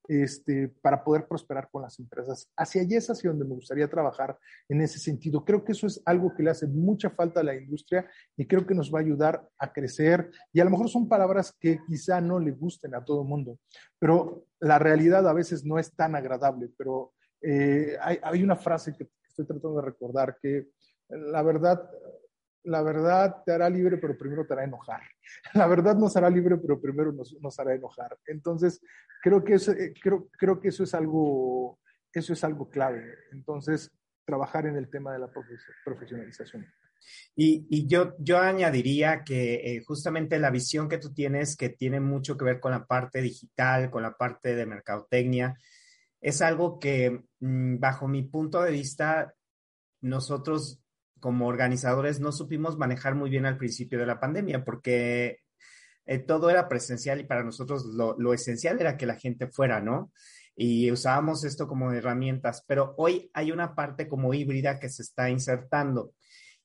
[0.07, 2.47] este, para poder prosperar con las empresas.
[2.55, 4.37] Hacia allí es hacia donde me gustaría trabajar
[4.69, 5.43] en ese sentido.
[5.43, 8.65] Creo que eso es algo que le hace mucha falta a la industria y creo
[8.65, 10.29] que nos va a ayudar a crecer.
[10.53, 13.59] Y a lo mejor son palabras que quizá no le gusten a todo el mundo,
[13.97, 16.69] pero la realidad a veces no es tan agradable.
[16.77, 20.67] Pero eh, hay, hay, una frase que estoy tratando de recordar que
[21.09, 21.89] la verdad,
[22.65, 25.01] la verdad te hará libre, pero primero te hará enojar.
[25.53, 28.17] La verdad nos hará libre, pero primero nos, nos hará enojar.
[28.27, 28.81] Entonces,
[29.21, 31.79] creo que, eso, eh, creo, creo que eso es algo,
[32.13, 33.03] eso es algo clave.
[33.31, 33.91] Entonces,
[34.25, 35.29] trabajar en el tema de la
[35.83, 36.65] profesionalización.
[37.35, 41.99] Y, y yo, yo añadiría que eh, justamente la visión que tú tienes, que tiene
[41.99, 45.55] mucho que ver con la parte digital, con la parte de mercadotecnia,
[46.19, 49.33] es algo que, mm, bajo mi punto de vista,
[50.01, 50.81] nosotros
[51.25, 55.39] como organizadores no supimos manejar muy bien al principio de la pandemia porque
[56.05, 60.11] eh, todo era presencial y para nosotros lo, esencial era que la gente fuera, ¿no?
[60.55, 65.31] Y usábamos esto como herramientas, pero hoy hay una parte como híbrida que se está
[65.31, 66.13] insertando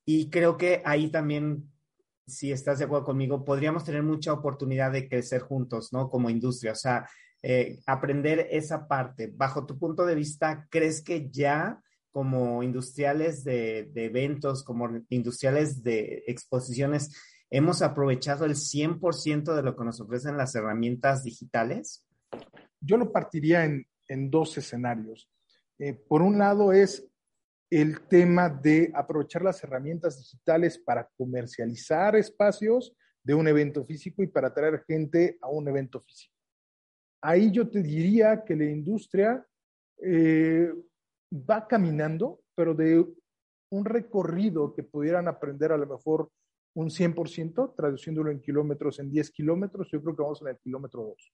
[0.04, 1.72] y creo que ahí también,
[2.26, 6.10] si estás de acuerdo conmigo, podríamos tener mucha oportunidad de crecer juntos, ¿no?
[6.10, 7.08] Como industria, o sea,
[7.42, 9.32] eh, aprender esa parte.
[9.34, 11.80] Bajo tu punto de vista, ¿crees que ya
[12.12, 17.14] como industriales de, eventos, como industriales de exposiciones,
[17.50, 22.04] hemos aprovechado el 100% de lo que nos ofrecen las herramientas digitales?
[22.80, 23.86] Yo lo partiría en,
[24.30, 25.30] dos escenarios.
[25.78, 27.06] Eh, por un lado es
[27.70, 32.92] el tema de aprovechar las herramientas digitales para comercializar espacios
[33.22, 36.34] de un evento físico y para traer gente a un evento físico.
[37.22, 39.46] Ahí yo te diría que la industria
[40.02, 40.72] eh,
[41.32, 43.06] va caminando, pero de
[43.70, 46.30] un recorrido que pudieran aprender a lo mejor
[46.74, 51.02] un 100%, traduciéndolo en kilómetros, en 10 kilómetros, yo creo que vamos en el kilómetro
[51.02, 51.32] 2.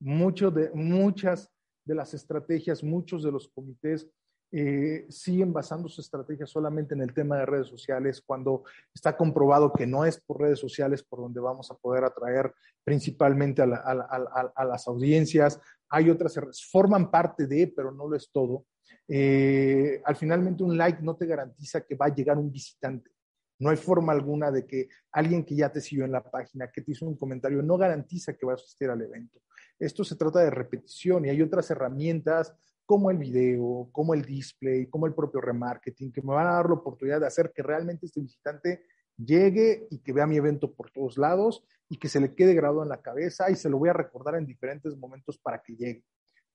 [0.00, 1.50] Mucho de, muchas
[1.84, 4.08] de las estrategias, muchos de los comités
[4.52, 8.62] eh, siguen basando su estrategia solamente en el tema de redes sociales, cuando
[8.94, 12.54] está comprobado que no es por redes sociales por donde vamos a poder atraer
[12.84, 15.60] principalmente a, las audiencias.
[15.88, 16.38] Hay otras,
[16.70, 18.64] forman parte de, pero no lo es todo.
[19.08, 23.10] Eh, al finalmente un like no te garantiza que va a llegar un visitante.
[23.58, 26.82] No hay forma alguna de que alguien que ya te siguió en la página, que
[26.82, 29.40] te hizo un comentario, no garantiza que va a asistir al evento.
[29.78, 34.86] Esto se trata de repetición y hay otras herramientas como el video, como el display,
[34.86, 38.06] como el propio remarketing, que me van a dar la oportunidad de hacer que realmente
[38.06, 38.84] este visitante
[39.16, 42.82] llegue y que vea mi evento por todos lados y que se le quede grabado
[42.82, 46.04] en la cabeza y se lo voy a recordar en diferentes momentos para que llegue.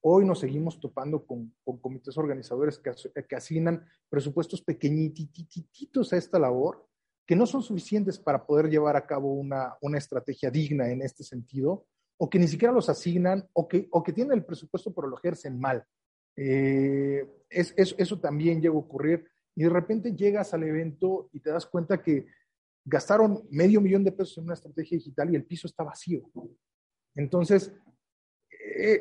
[0.04, 2.92] Hoy nos seguimos topando con, comités organizadores que,
[3.28, 6.88] que, asignan presupuestos pequeñititos a esta labor,
[7.28, 11.24] que no son suficientes para poder llevar a cabo una, una estrategia digna en este
[11.24, 11.86] sentido,
[12.18, 15.18] o que ni siquiera los asignan, o que, o que tienen el presupuesto pero lo
[15.18, 15.86] ejercen mal.
[16.36, 21.52] Eh, es, eso también llega a ocurrir y de repente llegas al evento y te
[21.52, 22.26] das cuenta que
[22.86, 26.24] gastaron medio millón de pesos en una estrategia digital y el piso está vacío.
[27.16, 27.74] Entonces,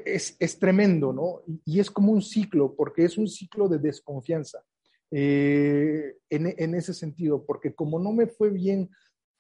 [0.05, 1.43] es, es tremendo, ¿no?
[1.65, 4.63] Y, es como un ciclo, porque es un ciclo de desconfianza
[5.11, 8.91] eh, en, en ese sentido, porque como no me fue bien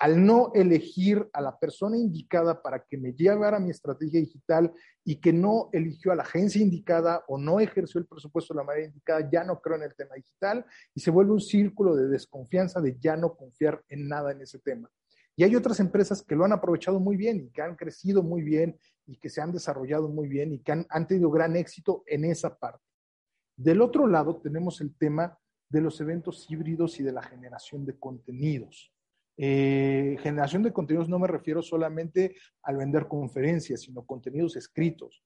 [0.00, 4.72] al no elegir a la persona indicada para que me llevara mi estrategia digital
[5.04, 8.64] y que no eligió a la agencia indicada o no ejerció el presupuesto de la
[8.64, 10.64] manera indicada, ya no creo en el tema digital
[10.94, 14.58] y se vuelve un círculo de desconfianza de ya no confiar en nada en ese
[14.58, 14.90] tema.
[15.40, 18.42] Y hay otras empresas que lo han aprovechado muy bien y que han crecido muy
[18.42, 22.02] bien y que se han desarrollado muy bien y que han, han tenido gran éxito
[22.06, 22.84] en esa parte.
[23.56, 25.38] Del otro lado tenemos el tema
[25.70, 28.92] de los eventos híbridos y de la generación de contenidos.
[29.38, 35.24] Eh, generación de contenidos no me refiero solamente al vender conferencias, sino contenidos escritos.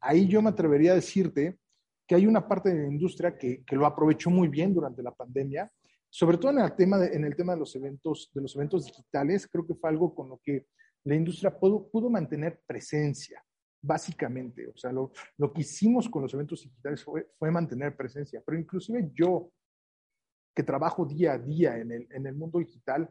[0.00, 1.60] Ahí yo me atrevería a decirte
[2.08, 5.14] que hay una parte de la industria que, que lo aprovechó muy bien durante la
[5.14, 5.70] pandemia,
[6.12, 8.84] sobre todo en el tema de, en el tema de los eventos de los eventos
[8.84, 10.66] digitales, creo que fue algo con lo que
[11.04, 13.42] la industria pudo, pudo mantener presencia,
[13.80, 14.68] básicamente.
[14.68, 18.58] O sea, lo, lo, que hicimos con los eventos digitales fue, fue mantener presencia, pero
[18.58, 19.50] inclusive yo,
[20.54, 23.08] que trabajo día a día en el, en el mundo digital,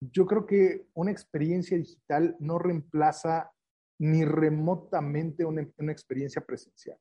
[0.00, 3.50] yo creo que una experiencia digital no reemplaza
[3.98, 5.62] ni remotamente una,
[5.92, 6.98] experiencia presencial.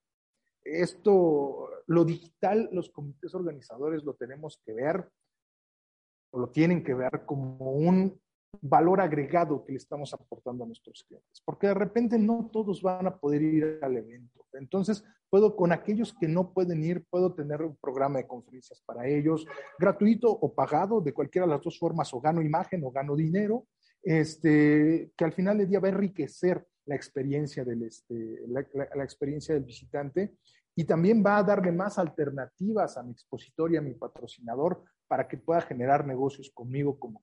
[0.63, 5.09] Esto, lo digital, los comités organizadores lo tenemos que ver,
[6.33, 8.19] lo tienen que ver como un
[8.59, 13.07] valor agregado que le estamos aportando a nuestros clientes, porque de repente no todos van
[13.07, 14.45] a poder ir al evento.
[14.53, 19.07] Entonces, puedo con aquellos que no pueden ir, puedo tener un programa de conferencias para
[19.07, 19.45] ellos,
[19.79, 23.67] gratuito o pagado, de cualquiera de las dos formas, o gano imagen o gano dinero,
[24.03, 28.65] este, que al final del día va a enriquecer la experiencia del, este, la,
[28.95, 30.35] la experiencia del visitante
[30.75, 35.27] y también va a darle más alternativas a mi expositor y a mi patrocinador para
[35.27, 37.21] que pueda generar negocios conmigo como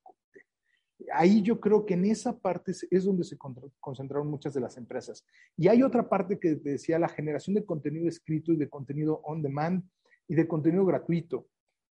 [1.15, 3.39] ahí yo creo que en esa parte es donde se
[3.81, 5.25] concentraron muchas de las empresas.
[5.57, 9.41] Y hay otra parte que decía la generación de contenido escrito y de contenido on
[9.41, 9.85] demand
[10.27, 11.47] y de contenido gratuito.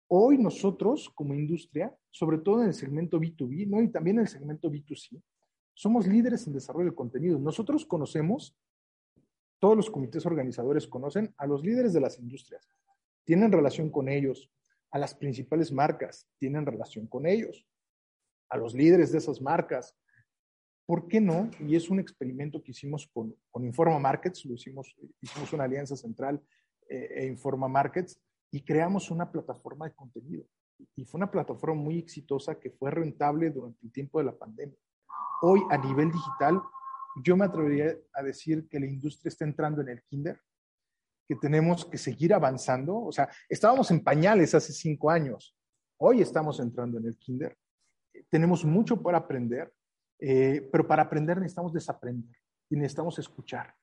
[0.08, 3.82] Hoy nosotros como industria, sobre todo en el segmento B2B, ¿no?
[3.82, 5.22] y también en el segmento B2C,
[5.74, 7.38] somos líderes en desarrollo de contenido.
[7.38, 8.56] Nosotros conocemos,
[9.60, 12.66] todos los comités organizadores conocen a los líderes de las industrias,
[13.26, 14.50] tienen relación con ellos,
[14.92, 17.66] a las principales marcas, tienen relación con ellos
[18.52, 19.96] a los líderes de esas marcas.
[20.86, 21.50] ¿Por qué no?
[21.60, 25.96] Y es un experimento que hicimos con, con Informa Markets, lo hicimos, hicimos una alianza
[25.96, 26.42] central
[26.90, 30.46] eh, e Informa Markets y creamos una plataforma de contenido.
[30.96, 34.78] Y fue una plataforma muy exitosa que fue rentable durante el tiempo de la pandemia.
[35.44, 36.62] Hoy, a nivel digital,
[37.24, 40.42] yo me atrevería a decir que la industria está entrando en el kinder,
[41.32, 42.98] que tenemos que seguir avanzando.
[43.04, 45.56] O sea, estábamos en pañales hace cinco años.
[45.98, 47.58] Hoy estamos entrando en el kinder
[48.30, 49.72] tenemos mucho por aprender,
[50.20, 52.36] eh, pero para aprender necesitamos desaprender
[52.70, 53.74] y necesitamos escuchar,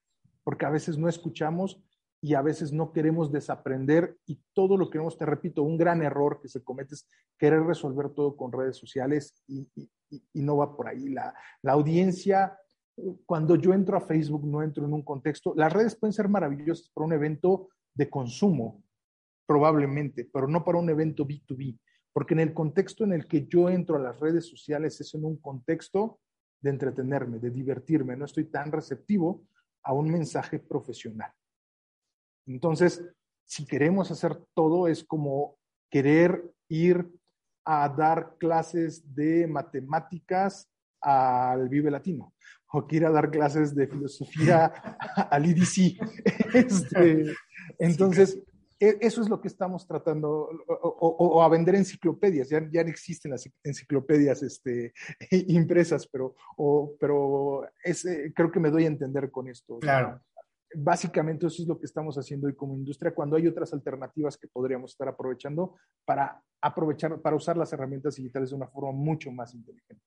[0.44, 1.82] porque a veces no escuchamos
[2.20, 6.40] y a veces no queremos desaprender y todo lo queremos, te repito, un gran error
[6.40, 7.06] que se comete es
[7.38, 9.68] querer resolver todo con redes sociales y,
[10.32, 11.10] no va por ahí.
[11.10, 12.58] La, la, audiencia,
[13.26, 16.90] cuando yo entro a Facebook, no entro en un contexto, las redes pueden ser maravillosas
[16.90, 18.82] para un evento de consumo,
[19.46, 21.78] probablemente, pero no para un evento B2B
[22.18, 25.24] porque en el contexto en el que yo entro a las redes sociales es en
[25.24, 26.18] un contexto
[26.60, 29.46] de entretenerme, de divertirme, no estoy tan receptivo
[29.84, 31.32] a un mensaje profesional.
[32.44, 33.08] Entonces,
[33.44, 35.58] si queremos hacer todo, es como
[35.88, 37.08] querer ir
[37.64, 40.68] a dar clases de matemáticas
[41.00, 42.34] al Vive Latino
[42.72, 44.66] o quiere a dar clases de filosofía
[45.30, 45.98] al IDC.
[46.54, 47.24] Este,
[47.78, 48.38] entonces,
[48.80, 53.32] e, eso es lo que estamos tratando, o, a vender enciclopedias, ya, ya no existen
[53.32, 54.92] las enciclopedias este,
[55.48, 56.34] impresas, pero,
[57.00, 59.78] pero eh, creo que me doy a entender con esto.
[59.78, 60.20] Claro.
[60.74, 64.48] Básicamente eso es lo que estamos haciendo hoy como industria, cuando hay otras alternativas que
[64.48, 69.54] podríamos estar aprovechando para aprovechar, para usar las herramientas digitales de una forma mucho más
[69.54, 70.04] inteligente.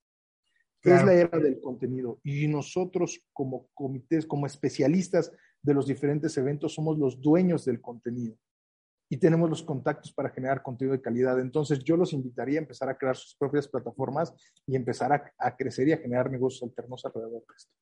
[0.83, 2.19] Es la era del contenido.
[2.23, 8.35] Y nosotros como comités, como especialistas de los diferentes eventos, somos los dueños del contenido
[9.11, 11.37] y tenemos los contactos para generar contenido de calidad.
[11.37, 14.33] Entonces yo los invitaría a empezar a crear sus propias plataformas
[14.65, 17.73] y empezar a, crecer y a generar negocios alternos alrededor de esto.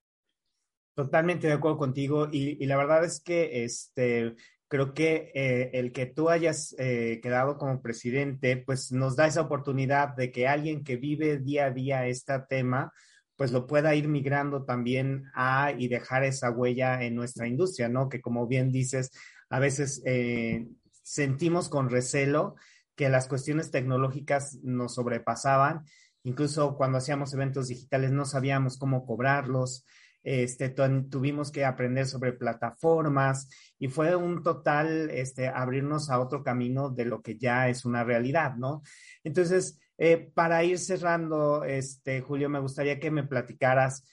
[0.95, 4.35] Totalmente de acuerdo contigo y, la verdad es que este,
[4.69, 9.41] creo que eh, el que tú hayas eh, quedado como presidente, pues nos da esa
[9.41, 12.93] oportunidad de que alguien que vive día a día este tema,
[13.35, 18.09] pues lo pueda ir migrando también a y dejar esa huella en nuestra industria, ¿no?
[18.09, 19.11] Que como bien dices,
[19.49, 20.67] a veces eh,
[21.01, 22.55] sentimos con recelo
[22.95, 25.83] que las cuestiones tecnológicas nos sobrepasaban,
[26.21, 29.85] incluso cuando hacíamos eventos digitales no sabíamos cómo cobrarlos,
[30.23, 36.89] este, tuvimos que aprender sobre plataformas y fue un total este, abrirnos a otro camino
[36.89, 38.81] de lo que ya es una realidad, ¿no?
[39.23, 44.05] Entonces, eh, para ir cerrando, este, Julio, me gustaría que me platicaras,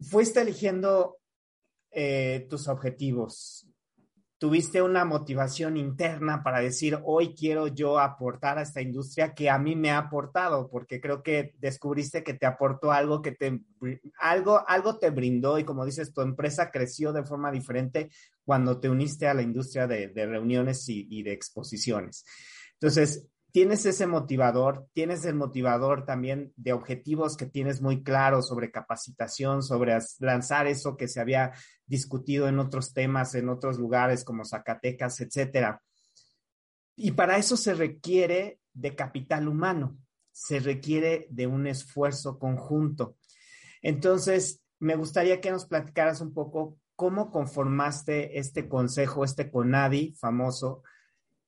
[0.00, 1.18] fuiste eligiendo
[1.90, 3.68] eh, tus objetivos,
[4.44, 9.58] tuviste una motivación interna para decir, hoy quiero yo aportar a esta industria que a
[9.58, 13.62] mí me ha aportado, porque creo que descubriste que te aportó algo que te,
[14.18, 18.10] algo, algo te brindó y como dices, tu empresa creció de forma diferente
[18.44, 22.26] cuando te uniste a la industria de, reuniones y, y de exposiciones.
[22.74, 28.72] Entonces, tienes ese motivador, tienes el motivador también de objetivos que tienes muy claros sobre
[28.72, 31.52] capacitación, sobre lanzar eso que se había
[31.86, 35.80] discutido en otros temas, en otros lugares como Zacatecas, etcétera.
[36.96, 39.98] Y para eso se requiere de capital humano,
[40.32, 43.18] se requiere de un esfuerzo conjunto.
[43.82, 50.82] Entonces, me gustaría que nos platicaras un poco cómo conformaste este consejo, este CONADI famoso,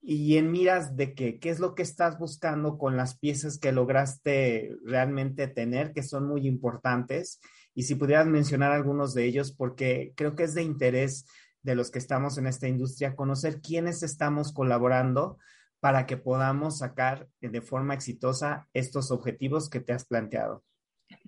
[0.08, 3.72] y en miras de qué, qué es lo que estás buscando con las piezas que
[3.72, 7.40] lograste realmente tener, que son muy importantes.
[7.74, 11.26] Y si pudieras mencionar algunos de ellos, porque creo que es de interés
[11.62, 15.38] de los que estamos en esta industria conocer quiénes estamos colaborando
[15.80, 20.62] para que podamos sacar de forma exitosa estos objetivos que te has planteado.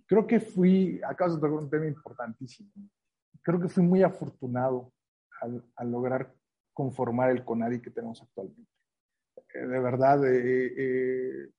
[0.06, 2.70] Creo que fui, acabas de tocar un tema importantísimo.
[3.42, 4.92] Creo que fui muy afortunado
[5.40, 6.32] al, al lograr
[6.78, 8.70] conformar el CONADI que tenemos actualmente.
[9.52, 11.50] Eh, de verdad, eh, eh,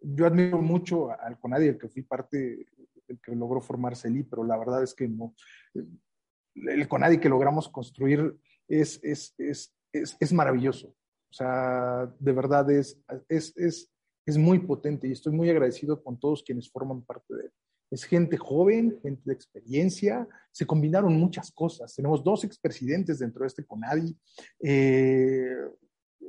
[0.00, 2.66] yo admiro mucho al CONADI, el que fui parte,
[3.06, 5.34] el que logró formar CELI, pero la verdad es que no.
[6.54, 8.34] El CONADI que logramos construir
[8.66, 10.88] es, es, es, es, maravilloso.
[10.88, 12.98] O sea, de verdad es,
[13.28, 13.92] es, es,
[14.24, 17.52] es muy potente y estoy muy agradecido con todos quienes forman parte de él
[17.92, 21.94] es gente joven, gente de experiencia, se combinaron muchas cosas.
[21.94, 24.16] Tenemos dos expresidentes dentro de este CONADI.
[24.60, 25.54] Eh,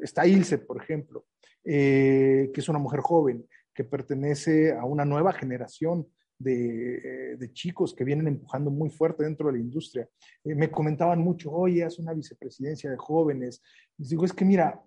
[0.01, 1.25] está Ilse, por ejemplo,
[1.63, 6.05] eh, que es una mujer joven, que pertenece a una nueva generación
[6.37, 10.09] de, eh, chicos que vienen empujando muy fuerte dentro de la industria.
[10.43, 13.61] me comentaban mucho, oye, es una vicepresidencia de jóvenes.
[13.97, 14.83] Les digo, es que mira,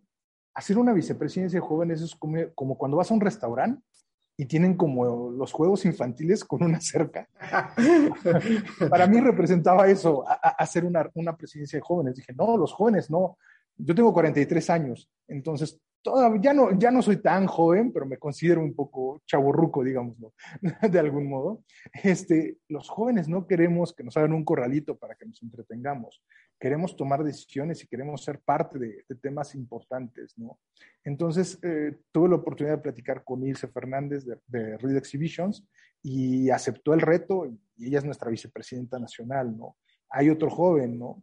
[0.53, 3.83] hacer una vicepresidencia de jóvenes es como cuando vas a un restaurante
[4.37, 7.29] y tienen como los juegos infantiles con una cerca.
[8.91, 12.17] Para mí representaba eso, hacer una, una presidencia de jóvenes.
[12.17, 13.39] Dije, no, los jóvenes no.
[13.79, 15.81] Yo tengo 43 años, entonces
[16.41, 20.35] ya, no, ya no soy tan joven, pero me considero un poco chaburruco, digámoslo,
[20.91, 21.63] de algún modo.
[22.03, 26.23] Este, los jóvenes no queremos que nos hagan un corralito para que nos entretengamos.
[26.59, 30.59] Queremos tomar decisiones y queremos ser parte de, temas importantes, ¿no?
[31.05, 35.67] Entonces, eh, tuve la oportunidad de platicar con Ilse Fernández de, de Read Exhibitions
[36.03, 37.47] y aceptó el reto
[37.77, 39.77] y ella es nuestra vicepresidenta nacional, ¿no?
[40.09, 41.23] Hay otro joven, ¿no?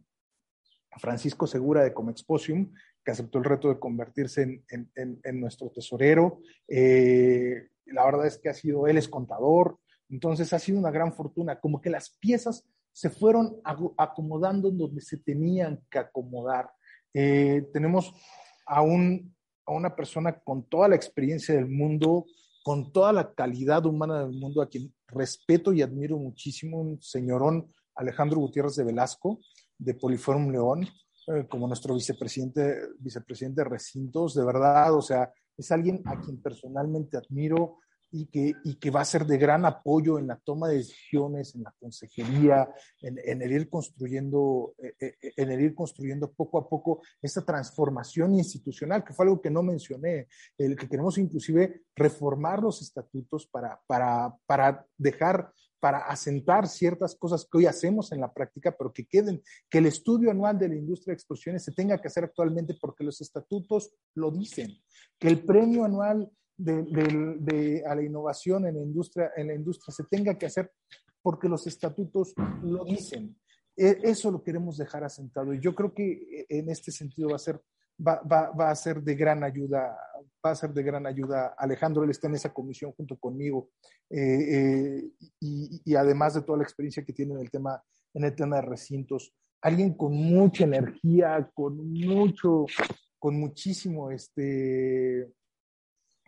[0.98, 2.72] Francisco Segura de Comexposium,
[3.04, 6.40] que aceptó el reto de convertirse en, nuestro tesorero.
[6.68, 9.78] Eh, la verdad es que ha sido, él es contador,
[10.08, 13.60] entonces ha sido una gran fortuna, como que las piezas se fueron
[13.96, 16.70] acomodando en donde se tenían que acomodar.
[17.12, 18.14] Eh, tenemos
[18.66, 19.34] a, un,
[19.66, 22.24] a una persona con toda la experiencia del mundo,
[22.62, 27.68] con toda la calidad humana del mundo, a quien respeto y admiro muchísimo, un señorón
[27.96, 29.40] Alejandro Gutiérrez de Velasco,
[29.76, 30.88] de Poliforum León,
[31.26, 36.40] eh, como nuestro vicepresidente, vicepresidente de recintos, de verdad, o sea, es alguien a quien
[36.40, 37.78] personalmente admiro
[38.16, 41.56] y que, y que va a ser de gran apoyo en la toma de decisiones,
[41.56, 46.68] en la consejería, en, el ir construyendo, eh, eh, en el ir construyendo poco a
[46.68, 52.62] poco esta transformación institucional, que fue algo que no mencioné, el que queremos inclusive reformar
[52.62, 58.32] los estatutos para, para, para dejar para asentar ciertas cosas que hoy hacemos en la
[58.32, 62.00] práctica, pero que queden, que el estudio anual de la industria de exposiciones se tenga
[62.00, 64.78] que hacer actualmente porque los estatutos lo dicen,
[65.18, 70.04] que el premio anual de, a la innovación en la, industria, en la industria se
[70.04, 70.70] tenga que hacer
[71.22, 73.36] porque los estatutos lo dicen.
[73.76, 77.36] E, eso lo queremos dejar asentado y yo creo que eh, en este sentido va
[77.36, 77.60] a ser,
[77.98, 79.96] va, va, va a ser de gran ayuda,
[80.44, 81.54] va a ser de gran ayuda.
[81.58, 83.70] Alejandro, él está en esa comisión junto conmigo
[84.10, 87.82] eh, eh, y, y, además de toda la experiencia que tiene en el tema,
[88.12, 92.66] en el tema de recintos, alguien con mucha energía, con mucho,
[93.18, 95.32] con muchísimo, este,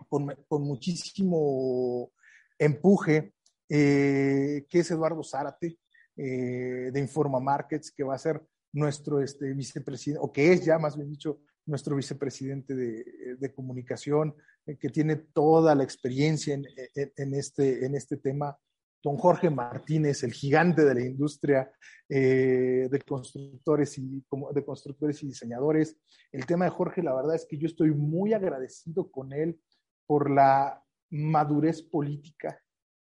[0.08, 2.12] con, muchísimo
[2.58, 3.32] empuje,
[3.68, 5.78] eh, que es Eduardo Zárate,
[6.16, 8.42] eh, de Informa Markets, que va a ser
[8.72, 14.34] nuestro este, vicepresidente, o que es ya más bien dicho, nuestro vicepresidente de, de comunicación,
[14.66, 18.56] eh, que tiene toda la experiencia en, este, en este tema.
[19.02, 21.70] Don Jorge Martínez, el gigante de la industria
[22.08, 25.96] de, constructores y, de constructores y diseñadores.
[26.32, 29.60] El tema de Jorge, la verdad es que yo estoy muy agradecido con él
[30.06, 32.60] por la madurez política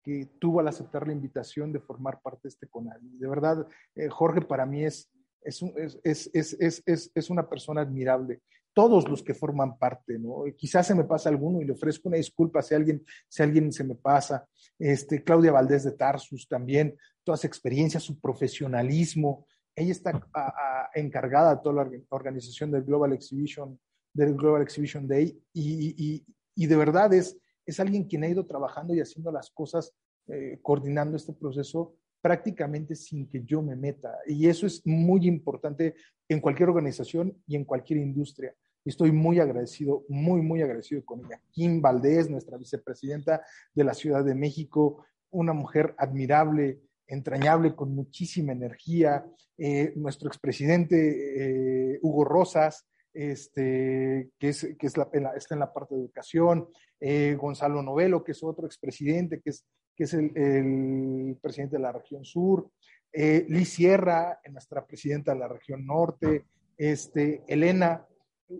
[0.04, 3.18] que tuvo al aceptar la invitación de formar parte de este CONADI.
[3.18, 8.42] De verdad, eh, Jorge para mí es, es, es, es, una persona admirable.
[8.74, 10.44] Todos los que forman parte, ¿no?
[10.56, 13.84] Quizás se me pasa alguno y le ofrezco una disculpa si alguien, si alguien se
[13.84, 14.48] me pasa.
[14.78, 19.48] Este, Claudia Valdés de Tarsus también, toda su experiencia, su profesionalismo.
[19.76, 23.80] Ella está a, a, encargada de toda la organización del Global Exhibition,
[24.14, 26.26] del Global Exhibition Day y, y,
[26.56, 29.94] y de verdad es, es alguien quien ha ido trabajando y haciendo las cosas,
[30.28, 34.18] eh, coordinando este proceso prácticamente sin que yo me meta.
[34.26, 35.94] Y eso es muy importante
[36.28, 38.56] en cualquier organización y en cualquier industria.
[38.84, 41.40] Estoy muy agradecido, muy, muy agradecido con ella.
[41.52, 43.44] Kim Valdés, nuestra vicepresidenta
[43.76, 49.24] de la Ciudad de México, una mujer admirable, entrañable, con muchísima energía.
[49.58, 55.74] Eh, nuestro expresidente eh, Hugo Rosas, este, que, es, que es la, está en la
[55.74, 56.68] parte de educación,
[57.00, 61.82] eh, Gonzalo Novelo, que es otro expresidente, que es, que es el, el presidente de
[61.82, 62.70] la región sur,
[63.18, 66.48] eh, Liz Sierra, nuestra presidenta de la región norte,
[66.78, 68.06] este, Elena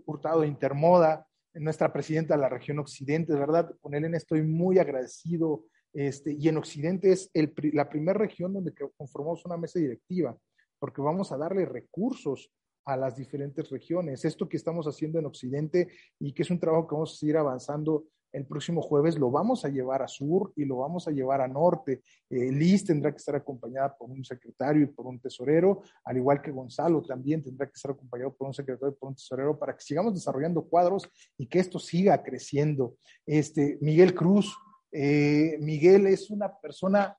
[0.06, 5.64] Hurtado Intermoda, nuestra presidenta de la región occidente, de verdad, con Elena estoy muy agradecido,
[5.92, 10.36] este, y en Occidente es el, la primera región donde conformamos una mesa directiva,
[10.78, 12.50] porque vamos a darle recursos
[12.86, 14.24] a las diferentes regiones.
[14.24, 17.36] Esto que estamos haciendo en Occidente y que es un trabajo que vamos a seguir
[17.36, 21.40] avanzando el próximo jueves, lo vamos a llevar a sur y lo vamos a llevar
[21.40, 22.02] a norte.
[22.28, 26.42] Eh, Liz tendrá que estar acompañada por un secretario y por un tesorero, al igual
[26.42, 29.74] que Gonzalo también tendrá que estar acompañado por un secretario y por un tesorero para
[29.74, 31.08] que sigamos desarrollando cuadros
[31.38, 32.96] y que esto siga creciendo.
[33.24, 34.54] Este, Miguel Cruz,
[34.92, 37.16] eh, Miguel es una persona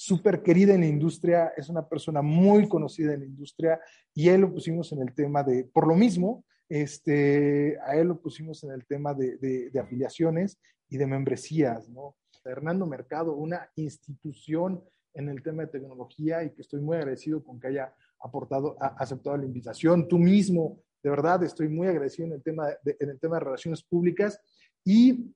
[0.00, 3.78] súper querida en la industria, es una persona muy conocida en la industria
[4.14, 8.18] y él lo pusimos en el tema de, por lo mismo, este, a él lo
[8.18, 12.16] pusimos en el tema de, de, afiliaciones y de membresías, ¿no?
[12.46, 14.82] Hernando Mercado, una institución
[15.12, 19.36] en el tema de tecnología y que estoy muy agradecido con que haya aportado, aceptado
[19.36, 20.08] la invitación.
[20.08, 23.82] Tú mismo, de verdad, estoy muy agradecido en el tema en el tema de relaciones
[23.82, 24.40] públicas
[24.82, 25.30] y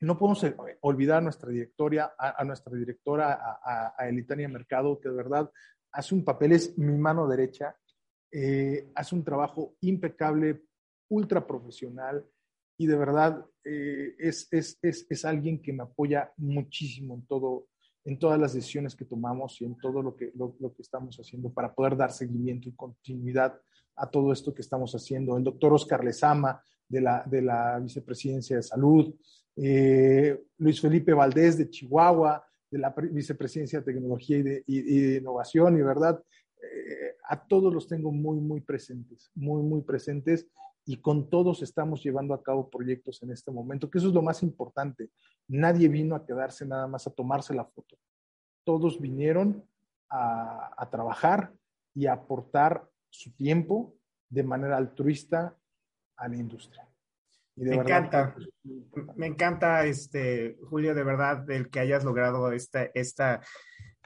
[0.00, 5.00] no podemos eh, olvidar a nuestra directoria, a, a nuestra directora, a, a, Elitania Mercado,
[5.00, 5.50] que de verdad
[5.92, 7.76] hace un papel, es mi mano derecha,
[8.30, 10.62] eh, hace un trabajo impecable,
[11.08, 12.24] ultra profesional
[12.76, 17.68] y de verdad eh, es, es, es, es, alguien que me apoya muchísimo en todo,
[18.04, 21.16] en todas las decisiones que tomamos y en todo lo que, lo, lo que estamos
[21.16, 23.58] haciendo para poder dar seguimiento y continuidad
[23.96, 25.36] a todo esto que estamos haciendo.
[25.36, 29.14] El doctor Oscar Lezama, de la, de la Vicepresidencia de Salud,
[29.60, 36.22] eh, Luis Felipe Valdés de Chihuahua, de la Vicepresidencia de Tecnología y Innovación, y verdad,
[36.62, 40.46] eh, a todos los tengo muy, muy presentes, muy, muy presentes,
[40.84, 44.22] y con todos estamos llevando a cabo proyectos en este momento, que eso es lo
[44.22, 45.10] más importante.
[45.48, 47.98] Nadie vino a quedarse nada más a tomarse la foto.
[48.64, 49.68] Todos vinieron
[50.08, 51.52] a, trabajar
[51.94, 53.94] y aportar su tiempo
[54.30, 55.54] de manera altruista
[56.16, 56.87] a la industria
[57.58, 58.34] me encanta,
[59.16, 63.40] me encanta, este, Julio, de verdad, el que hayas logrado esta, esta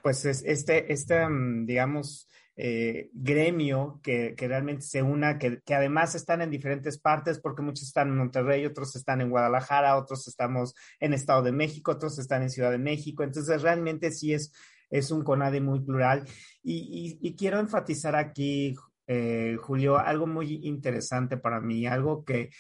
[0.03, 1.27] pues este, este,
[1.65, 7.39] digamos, eh, gremio que, que, realmente se una, que, que, además están en diferentes partes,
[7.39, 11.93] porque muchos están en Monterrey, otros están en Guadalajara, otros estamos en Estado de México,
[11.93, 13.23] otros están en Ciudad de México.
[13.23, 14.53] Entonces, realmente sí es,
[14.91, 16.25] es un CONADE muy plural.
[16.63, 18.75] Y, y, y quiero enfatizar aquí,
[19.07, 22.51] eh, Julio, algo muy interesante para mí, algo que,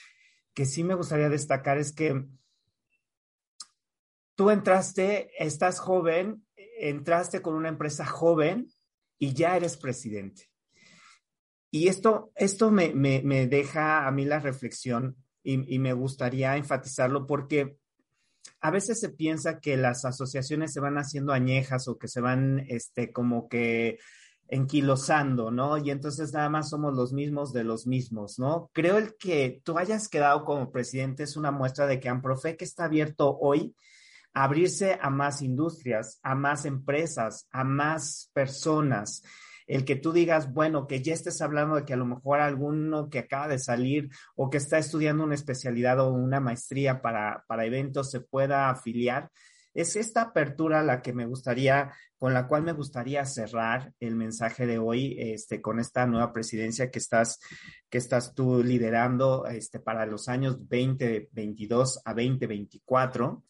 [0.55, 2.27] que sí me gustaría destacar es que
[4.35, 6.47] tú entraste, estás joven,
[6.79, 8.69] entraste con una empresa joven
[9.19, 10.51] y ya eres presidente.
[11.71, 16.57] Y esto, esto me, me, me deja a mí la reflexión y, y, me gustaría
[16.57, 17.79] enfatizarlo porque
[18.61, 22.65] a veces se piensa que las asociaciones se van haciendo añejas o que se van,
[22.69, 23.99] este, como que
[24.53, 25.79] enquilosando, ¿no?
[25.79, 28.71] Y entonces nada más somos los mismos de los mismos, ¿no?
[28.75, 32.85] Creo el que tú hayas quedado como presidente es una muestra de que Amprofec está
[32.85, 33.75] abierto hoy
[34.35, 39.23] a abrirse a más industrias, a más empresas, a más personas
[39.67, 43.09] el que tú digas, bueno, que ya estés hablando de que a lo mejor alguno
[43.09, 47.65] que acaba de salir o que está estudiando una especialidad o una maestría para, para
[47.65, 49.31] eventos se pueda afiliar.
[49.73, 51.93] Es esta apertura la que me gustaría,
[52.23, 56.89] con la cual me gustaría cerrar el mensaje de hoy, este, con esta nueva presidencia
[56.89, 57.41] que estás,
[57.91, 63.43] que estás tú liderando, este, para los años 2022 a 2024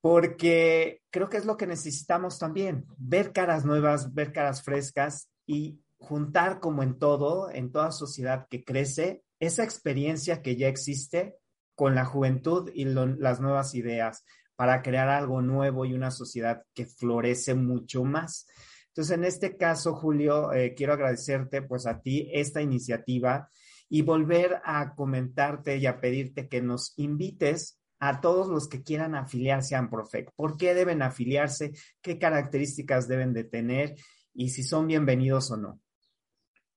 [0.00, 5.78] porque creo que es lo que necesitamos también, ver caras nuevas, ver caras frescas y
[5.98, 11.36] juntar como en todo, en toda sociedad que crece, esa experiencia que ya existe
[11.74, 14.24] con la juventud y las nuevas ideas
[14.62, 18.46] para crear algo nuevo y una sociedad que florece mucho más.
[18.86, 23.48] Entonces, en este caso, Julio, eh, quiero agradecerte pues a ti esta iniciativa
[23.88, 29.16] y volver a comentarte y a pedirte que nos invites a todos los que quieran
[29.16, 30.30] afiliarse a Amprofec.
[30.36, 31.72] ¿Por qué deben afiliarse?
[32.00, 33.96] ¿Qué características deben de tener?
[34.32, 35.80] Y si son bienvenidos o no.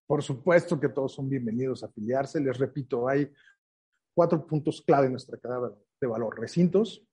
[0.07, 2.39] Por supuesto que todos son bienvenidos a afiliarse.
[2.39, 3.31] Les repito, hay
[4.11, 5.69] cuatro puntos clave en nuestra cadena
[6.01, 6.39] de valor.
[6.39, 7.05] Recintos,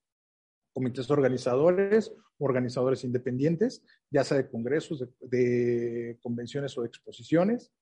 [0.72, 7.72] comités organizadores, organizadores independientes, ya sea de congresos, de, convenciones o de exposiciones,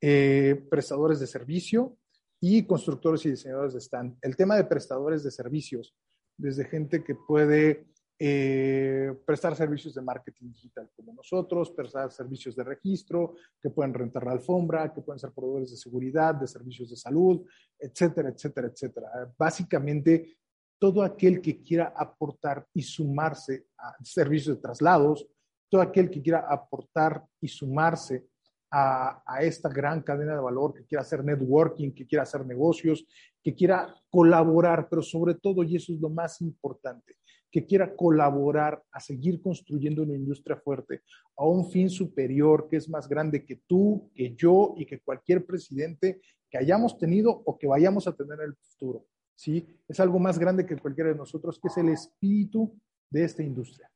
[0.00, 1.96] eh, prestadores de servicio,
[2.40, 4.16] y constructores y diseñadores de stand.
[4.22, 5.94] El tema de prestadores de servicios,
[6.36, 7.88] desde gente que puede
[8.20, 14.24] eh, prestar servicios de marketing digital como nosotros, prestar servicios de registro, que pueden rentar
[14.24, 17.44] la alfombra, que pueden ser proveedores de seguridad, de servicios de salud,
[17.78, 19.34] etcétera, etcétera, etcétera.
[19.36, 20.38] Básicamente,
[20.78, 25.26] todo aquel que quiera aportar y sumarse a servicios de traslados,
[25.68, 28.26] todo aquel que quiera aportar y sumarse
[28.70, 33.06] a, esta gran cadena de valor, que quiera hacer networking, que quiera hacer negocios,
[33.42, 37.16] que quiera colaborar, pero sobre todo, y eso es lo más importante,
[37.50, 41.02] que quiera colaborar a seguir construyendo una industria fuerte
[41.36, 45.46] a un fin superior que es más grande que tú, que yo y que cualquier
[45.46, 46.20] presidente
[46.50, 49.06] que hayamos tenido o que vayamos a tener en el futuro.
[49.38, 49.64] ¿Sí?
[49.86, 52.76] Es algo más grande que cualquiera de nosotros, que es el espíritu
[53.08, 53.88] de esta industria.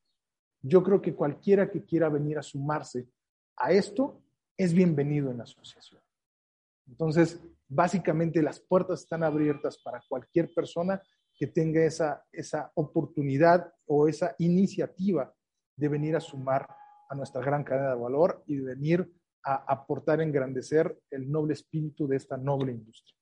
[0.62, 3.09] Yo creo que cualquiera que quiera venir a sumarse
[3.57, 4.22] a esto
[4.57, 6.01] es bienvenido en la asociación.
[6.86, 11.03] Entonces, básicamente las puertas están abiertas para cualquier persona
[11.34, 15.34] que tenga esa, esa oportunidad o esa iniciativa
[15.76, 16.68] de venir a sumar
[17.09, 19.12] a nuestra gran cadena de valor y de venir
[19.45, 23.16] a aportar, engrandecer el noble espíritu de esta noble industria.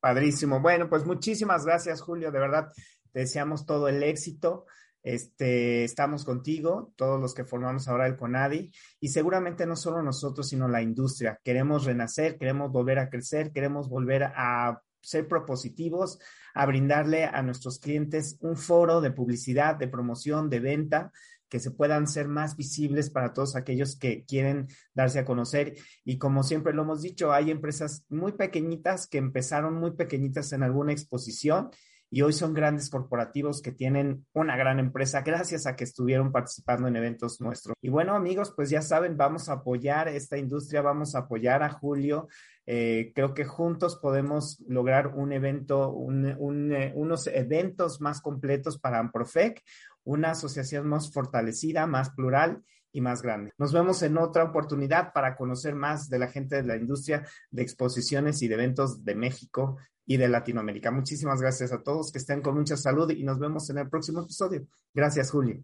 [0.00, 0.60] Padrísimo.
[0.60, 2.30] Bueno, pues muchísimas gracias, Julio.
[2.30, 2.72] De verdad,
[3.12, 4.66] te deseamos todo el éxito.
[5.02, 10.48] Este, estamos contigo, todos los que formamos ahora el CONADI, y seguramente no solo nosotros,
[10.48, 11.40] sino la industria.
[11.42, 16.18] Queremos renacer, queremos volver a crecer, queremos volver a ser propositivos,
[16.54, 21.12] a brindarle a nuestros clientes un foro de publicidad, de promoción, de venta,
[21.52, 25.76] que se puedan ser más visibles para todos aquellos que quieren darse a conocer.
[26.02, 30.62] Y como siempre lo hemos dicho, hay empresas muy pequeñitas que empezaron muy pequeñitas en
[30.62, 31.70] alguna exposición
[32.14, 36.86] y hoy son grandes corporativos que tienen una gran empresa gracias a que estuvieron participando
[36.86, 37.74] en eventos nuestros.
[37.80, 41.70] Y bueno, amigos, pues ya saben, vamos a apoyar esta industria, vamos a apoyar a
[41.70, 42.28] Julio.
[42.66, 49.62] Eh, creo que juntos podemos lograr un evento, eh, unos eventos más completos para Amprofec,
[50.04, 53.52] una asociación más fortalecida, más plural y más grande.
[53.58, 57.62] Nos vemos en otra oportunidad para conocer más de la gente de la industria de
[57.62, 60.90] exposiciones y de eventos de México y de Latinoamérica.
[60.90, 64.22] Muchísimas gracias a todos, que estén con mucha salud y nos vemos en el próximo
[64.22, 64.66] episodio.
[64.92, 65.62] Gracias, Julio.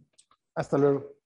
[0.54, 1.18] Hasta luego.